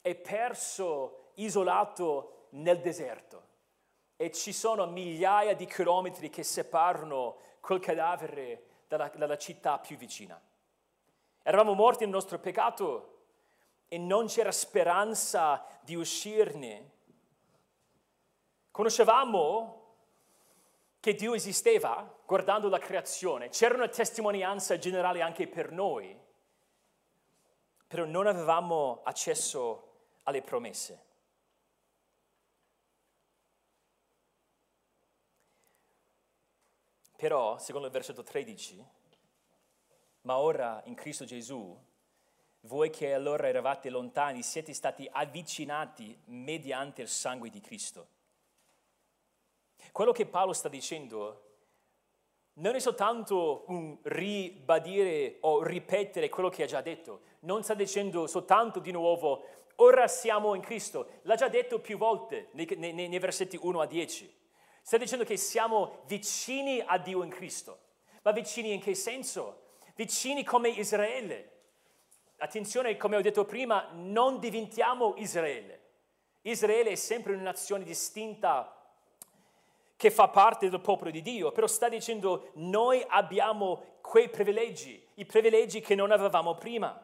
è 0.00 0.14
perso, 0.14 1.32
isolato 1.34 2.46
nel 2.52 2.80
deserto 2.80 3.42
e 4.16 4.32
ci 4.32 4.52
sono 4.52 4.86
migliaia 4.86 5.54
di 5.54 5.64
chilometri 5.66 6.28
che 6.28 6.42
separano 6.42 7.36
quel 7.60 7.80
cadavere 7.80 8.64
dalla, 8.88 9.08
dalla 9.14 9.36
città 9.36 9.78
più 9.78 9.96
vicina. 9.96 10.40
Eravamo 11.42 11.74
morti 11.74 12.04
nel 12.04 12.12
nostro 12.12 12.38
peccato 12.38 13.16
e 13.88 13.98
non 13.98 14.26
c'era 14.26 14.52
speranza 14.52 15.64
di 15.80 15.94
uscirne. 15.94 16.90
Conoscevamo 18.70 19.78
che 21.00 21.14
Dio 21.14 21.34
esisteva 21.34 22.16
guardando 22.26 22.68
la 22.68 22.78
creazione, 22.78 23.48
c'era 23.48 23.74
una 23.74 23.88
testimonianza 23.88 24.76
generale 24.78 25.22
anche 25.22 25.46
per 25.46 25.72
noi, 25.72 26.16
però 27.86 28.04
non 28.04 28.26
avevamo 28.26 29.00
accesso 29.04 29.84
alle 30.24 30.42
promesse. 30.42 31.06
Però, 37.18 37.58
secondo 37.58 37.88
il 37.88 37.92
versetto 37.92 38.22
13, 38.22 38.84
ma 40.20 40.38
ora 40.38 40.80
in 40.84 40.94
Cristo 40.94 41.24
Gesù, 41.24 41.76
voi 42.60 42.90
che 42.90 43.12
allora 43.12 43.48
eravate 43.48 43.90
lontani 43.90 44.44
siete 44.44 44.72
stati 44.72 45.08
avvicinati 45.10 46.16
mediante 46.26 47.02
il 47.02 47.08
sangue 47.08 47.50
di 47.50 47.60
Cristo. 47.60 48.06
Quello 49.90 50.12
che 50.12 50.26
Paolo 50.26 50.52
sta 50.52 50.68
dicendo 50.68 51.42
non 52.54 52.76
è 52.76 52.78
soltanto 52.78 53.64
un 53.66 53.98
ribadire 54.02 55.38
o 55.40 55.64
ripetere 55.64 56.28
quello 56.28 56.50
che 56.50 56.62
ha 56.62 56.66
già 56.66 56.82
detto, 56.82 57.22
non 57.40 57.64
sta 57.64 57.74
dicendo 57.74 58.28
soltanto 58.28 58.78
di 58.78 58.92
nuovo 58.92 59.44
ora 59.80 60.06
siamo 60.06 60.54
in 60.54 60.62
Cristo, 60.62 61.08
l'ha 61.22 61.34
già 61.34 61.48
detto 61.48 61.80
più 61.80 61.98
volte 61.98 62.50
nei, 62.52 62.68
nei, 62.76 62.92
nei 62.92 63.18
versetti 63.18 63.58
1 63.60 63.80
a 63.80 63.86
10. 63.86 64.36
Sta 64.88 64.96
dicendo 64.96 65.26
che 65.26 65.36
siamo 65.36 65.98
vicini 66.06 66.80
a 66.80 66.96
Dio 66.96 67.22
in 67.22 67.28
Cristo. 67.28 67.78
Ma 68.22 68.30
vicini 68.32 68.72
in 68.72 68.80
che 68.80 68.94
senso? 68.94 69.74
Vicini 69.94 70.44
come 70.44 70.70
Israele. 70.70 71.56
Attenzione, 72.38 72.96
come 72.96 73.16
ho 73.16 73.20
detto 73.20 73.44
prima, 73.44 73.90
non 73.92 74.38
diventiamo 74.38 75.12
Israele. 75.18 75.80
Israele 76.40 76.92
è 76.92 76.94
sempre 76.94 77.34
una 77.34 77.42
nazione 77.42 77.84
distinta 77.84 78.74
che 79.94 80.10
fa 80.10 80.28
parte 80.28 80.70
del 80.70 80.80
popolo 80.80 81.10
di 81.10 81.20
Dio, 81.20 81.52
però 81.52 81.66
sta 81.66 81.90
dicendo 81.90 82.52
noi 82.54 83.04
abbiamo 83.06 83.98
quei 84.00 84.30
privilegi, 84.30 85.06
i 85.16 85.26
privilegi 85.26 85.82
che 85.82 85.96
non 85.96 86.12
avevamo 86.12 86.54
prima. 86.54 86.98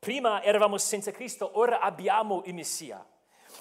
Prima 0.00 0.42
eravamo 0.42 0.76
senza 0.76 1.12
Cristo, 1.12 1.56
ora 1.56 1.78
abbiamo 1.78 2.42
il 2.46 2.54
Messia. 2.54 3.06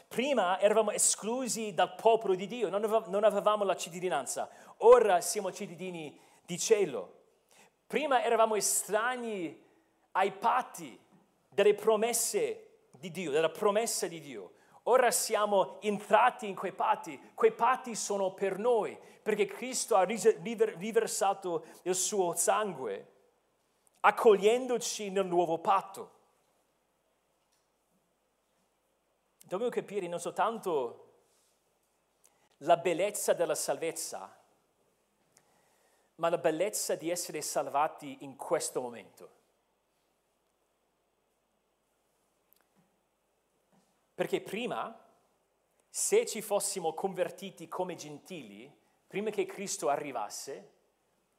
Prima 0.07 0.59
eravamo 0.59 0.91
esclusi 0.91 1.73
dal 1.73 1.95
popolo 1.95 2.35
di 2.35 2.47
Dio, 2.47 2.69
non 2.69 3.23
avevamo 3.23 3.63
la 3.63 3.75
cittadinanza, 3.75 4.49
ora 4.77 5.21
siamo 5.21 5.51
cittadini 5.51 6.19
di 6.45 6.57
cielo. 6.57 7.17
Prima 7.85 8.23
eravamo 8.23 8.55
estranei 8.55 9.65
ai 10.11 10.31
patti 10.31 10.99
delle 11.47 11.73
promesse 11.73 12.87
di 12.91 13.11
Dio, 13.11 13.31
della 13.31 13.49
promessa 13.49 14.07
di 14.07 14.19
Dio. 14.19 14.51
Ora 14.83 15.11
siamo 15.11 15.79
entrati 15.81 16.47
in 16.47 16.55
quei 16.55 16.71
patti, 16.71 17.19
quei 17.35 17.51
patti 17.51 17.95
sono 17.95 18.33
per 18.33 18.57
noi, 18.57 18.97
perché 19.21 19.45
Cristo 19.45 19.95
ha 19.95 20.03
riversato 20.03 21.65
il 21.83 21.93
suo 21.93 22.33
sangue, 22.35 23.07
accogliendoci 23.99 25.11
nel 25.11 25.25
nuovo 25.25 25.59
patto. 25.59 26.17
Dobbiamo 29.49 29.71
capire 29.71 30.07
non 30.07 30.19
soltanto 30.19 31.05
la 32.57 32.77
bellezza 32.77 33.33
della 33.33 33.55
salvezza, 33.55 34.37
ma 36.15 36.29
la 36.29 36.37
bellezza 36.37 36.93
di 36.93 37.09
essere 37.09 37.41
salvati 37.41 38.17
in 38.21 38.35
questo 38.35 38.79
momento. 38.79 39.37
Perché 44.13 44.41
prima, 44.41 44.95
se 45.89 46.27
ci 46.27 46.41
fossimo 46.41 46.93
convertiti 46.93 47.67
come 47.67 47.95
gentili, 47.95 48.71
prima 49.07 49.31
che 49.31 49.47
Cristo 49.47 49.89
arrivasse, 49.89 50.73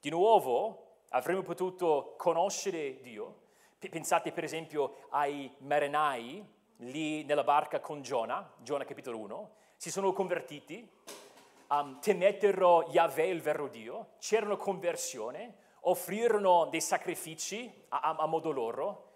di 0.00 0.10
nuovo 0.10 1.02
avremmo 1.10 1.42
potuto 1.42 2.14
conoscere 2.16 3.00
Dio. 3.02 3.48
Pensate 3.78 4.32
per 4.32 4.42
esempio 4.42 5.06
ai 5.10 5.54
marinai 5.58 6.58
lì 6.80 7.24
nella 7.24 7.44
barca 7.44 7.80
con 7.80 8.02
Giona, 8.02 8.52
Giona 8.58 8.84
capitolo 8.84 9.18
1, 9.18 9.50
si 9.76 9.90
sono 9.90 10.12
convertiti, 10.12 10.88
um, 11.68 11.98
temettero 12.00 12.86
Yahweh, 12.90 13.28
il 13.28 13.42
vero 13.42 13.68
Dio, 13.68 14.10
c'erano 14.18 14.56
conversione, 14.56 15.56
offrirono 15.80 16.66
dei 16.66 16.80
sacrifici 16.80 17.70
a, 17.88 18.00
a, 18.00 18.16
a 18.16 18.26
modo 18.26 18.50
loro, 18.50 19.08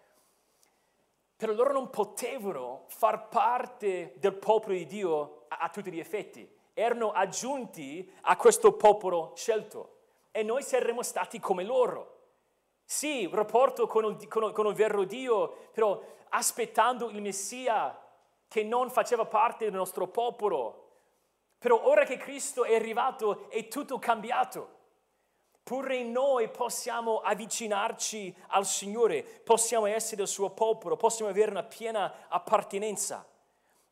però 1.36 1.52
loro 1.52 1.72
non 1.72 1.90
potevano 1.90 2.84
far 2.86 3.28
parte 3.28 4.14
del 4.16 4.34
popolo 4.34 4.74
di 4.74 4.86
Dio 4.86 5.44
a, 5.48 5.56
a 5.58 5.68
tutti 5.68 5.90
gli 5.90 5.98
effetti, 5.98 6.48
erano 6.74 7.12
aggiunti 7.12 8.10
a 8.22 8.36
questo 8.36 8.72
popolo 8.72 9.32
scelto 9.36 9.92
e 10.30 10.42
noi 10.42 10.62
saremmo 10.62 11.02
stati 11.02 11.38
come 11.40 11.64
loro. 11.64 12.12
Sì, 12.86 13.28
rapporto 13.32 13.86
con 13.86 14.04
il, 14.04 14.28
con, 14.28 14.52
con 14.52 14.66
il 14.66 14.74
vero 14.74 15.04
Dio, 15.04 15.68
però 15.72 16.00
aspettando 16.34 17.10
il 17.10 17.20
Messia 17.20 17.98
che 18.48 18.62
non 18.62 18.90
faceva 18.90 19.24
parte 19.24 19.64
del 19.64 19.74
nostro 19.74 20.08
popolo. 20.08 20.82
Però 21.58 21.86
ora 21.86 22.04
che 22.04 22.16
Cristo 22.16 22.64
è 22.64 22.74
arrivato 22.74 23.48
è 23.48 23.68
tutto 23.68 23.98
cambiato. 23.98 24.82
Pure 25.62 26.02
noi 26.02 26.50
possiamo 26.50 27.20
avvicinarci 27.20 28.34
al 28.48 28.66
Signore, 28.66 29.22
possiamo 29.22 29.86
essere 29.86 30.22
il 30.22 30.28
suo 30.28 30.50
popolo, 30.50 30.96
possiamo 30.96 31.30
avere 31.30 31.50
una 31.50 31.62
piena 31.62 32.26
appartenenza. 32.28 33.26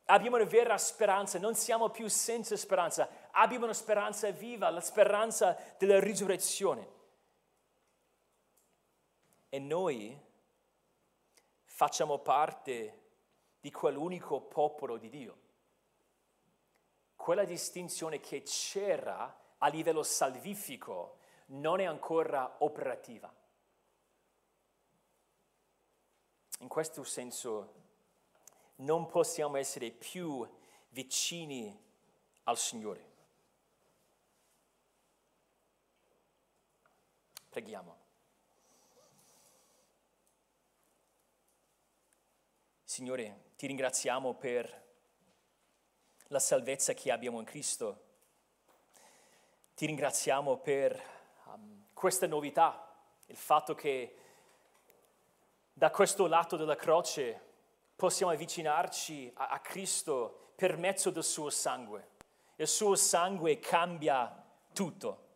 Abbiamo 0.06 0.36
una 0.36 0.44
vera 0.44 0.76
speranza, 0.76 1.38
non 1.38 1.54
siamo 1.54 1.88
più 1.88 2.08
senza 2.08 2.56
speranza, 2.56 3.08
abbiamo 3.30 3.64
una 3.64 3.72
speranza 3.72 4.30
viva, 4.30 4.68
la 4.68 4.80
speranza 4.80 5.56
della 5.78 5.98
risurrezione. 5.98 7.00
E 9.48 9.58
noi 9.58 10.30
facciamo 11.74 12.18
parte 12.18 13.00
di 13.58 13.70
quell'unico 13.70 14.42
popolo 14.42 14.98
di 14.98 15.08
Dio. 15.08 15.40
Quella 17.16 17.44
distinzione 17.44 18.20
che 18.20 18.42
c'era 18.42 19.54
a 19.56 19.68
livello 19.68 20.02
salvifico 20.02 21.18
non 21.46 21.80
è 21.80 21.84
ancora 21.84 22.56
operativa. 22.58 23.32
In 26.58 26.68
questo 26.68 27.04
senso 27.04 27.74
non 28.76 29.06
possiamo 29.06 29.56
essere 29.56 29.90
più 29.90 30.46
vicini 30.90 31.76
al 32.44 32.58
Signore. 32.58 33.10
Preghiamo. 37.48 38.01
Signore, 42.92 43.52
ti 43.56 43.66
ringraziamo 43.66 44.34
per 44.34 44.84
la 46.26 46.38
salvezza 46.38 46.92
che 46.92 47.10
abbiamo 47.10 47.38
in 47.38 47.46
Cristo. 47.46 48.02
Ti 49.74 49.86
ringraziamo 49.86 50.58
per 50.58 51.02
um, 51.46 51.86
questa 51.94 52.26
novità, 52.26 52.94
il 53.28 53.36
fatto 53.38 53.74
che 53.74 54.16
da 55.72 55.90
questo 55.90 56.26
lato 56.26 56.58
della 56.58 56.76
croce 56.76 57.40
possiamo 57.96 58.30
avvicinarci 58.30 59.32
a, 59.36 59.48
a 59.48 59.60
Cristo 59.60 60.52
per 60.54 60.76
mezzo 60.76 61.08
del 61.08 61.24
suo 61.24 61.48
sangue. 61.48 62.10
Il 62.56 62.68
suo 62.68 62.94
sangue 62.94 63.58
cambia 63.58 64.44
tutto. 64.74 65.28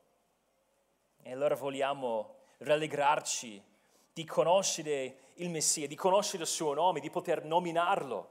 E 1.22 1.32
allora 1.32 1.54
vogliamo 1.54 2.34
rallegrarci 2.58 3.75
di 4.16 4.24
conoscere 4.24 5.18
il 5.34 5.50
Messia, 5.50 5.86
di 5.86 5.94
conoscere 5.94 6.44
il 6.44 6.48
suo 6.48 6.72
nome, 6.72 7.00
di 7.00 7.10
poter 7.10 7.44
nominarlo. 7.44 8.30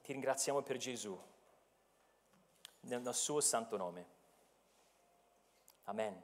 Ti 0.00 0.12
ringraziamo 0.12 0.62
per 0.62 0.76
Gesù, 0.76 1.20
nel 2.82 3.12
suo 3.12 3.40
santo 3.40 3.76
nome. 3.76 4.06
Amen. 5.86 6.22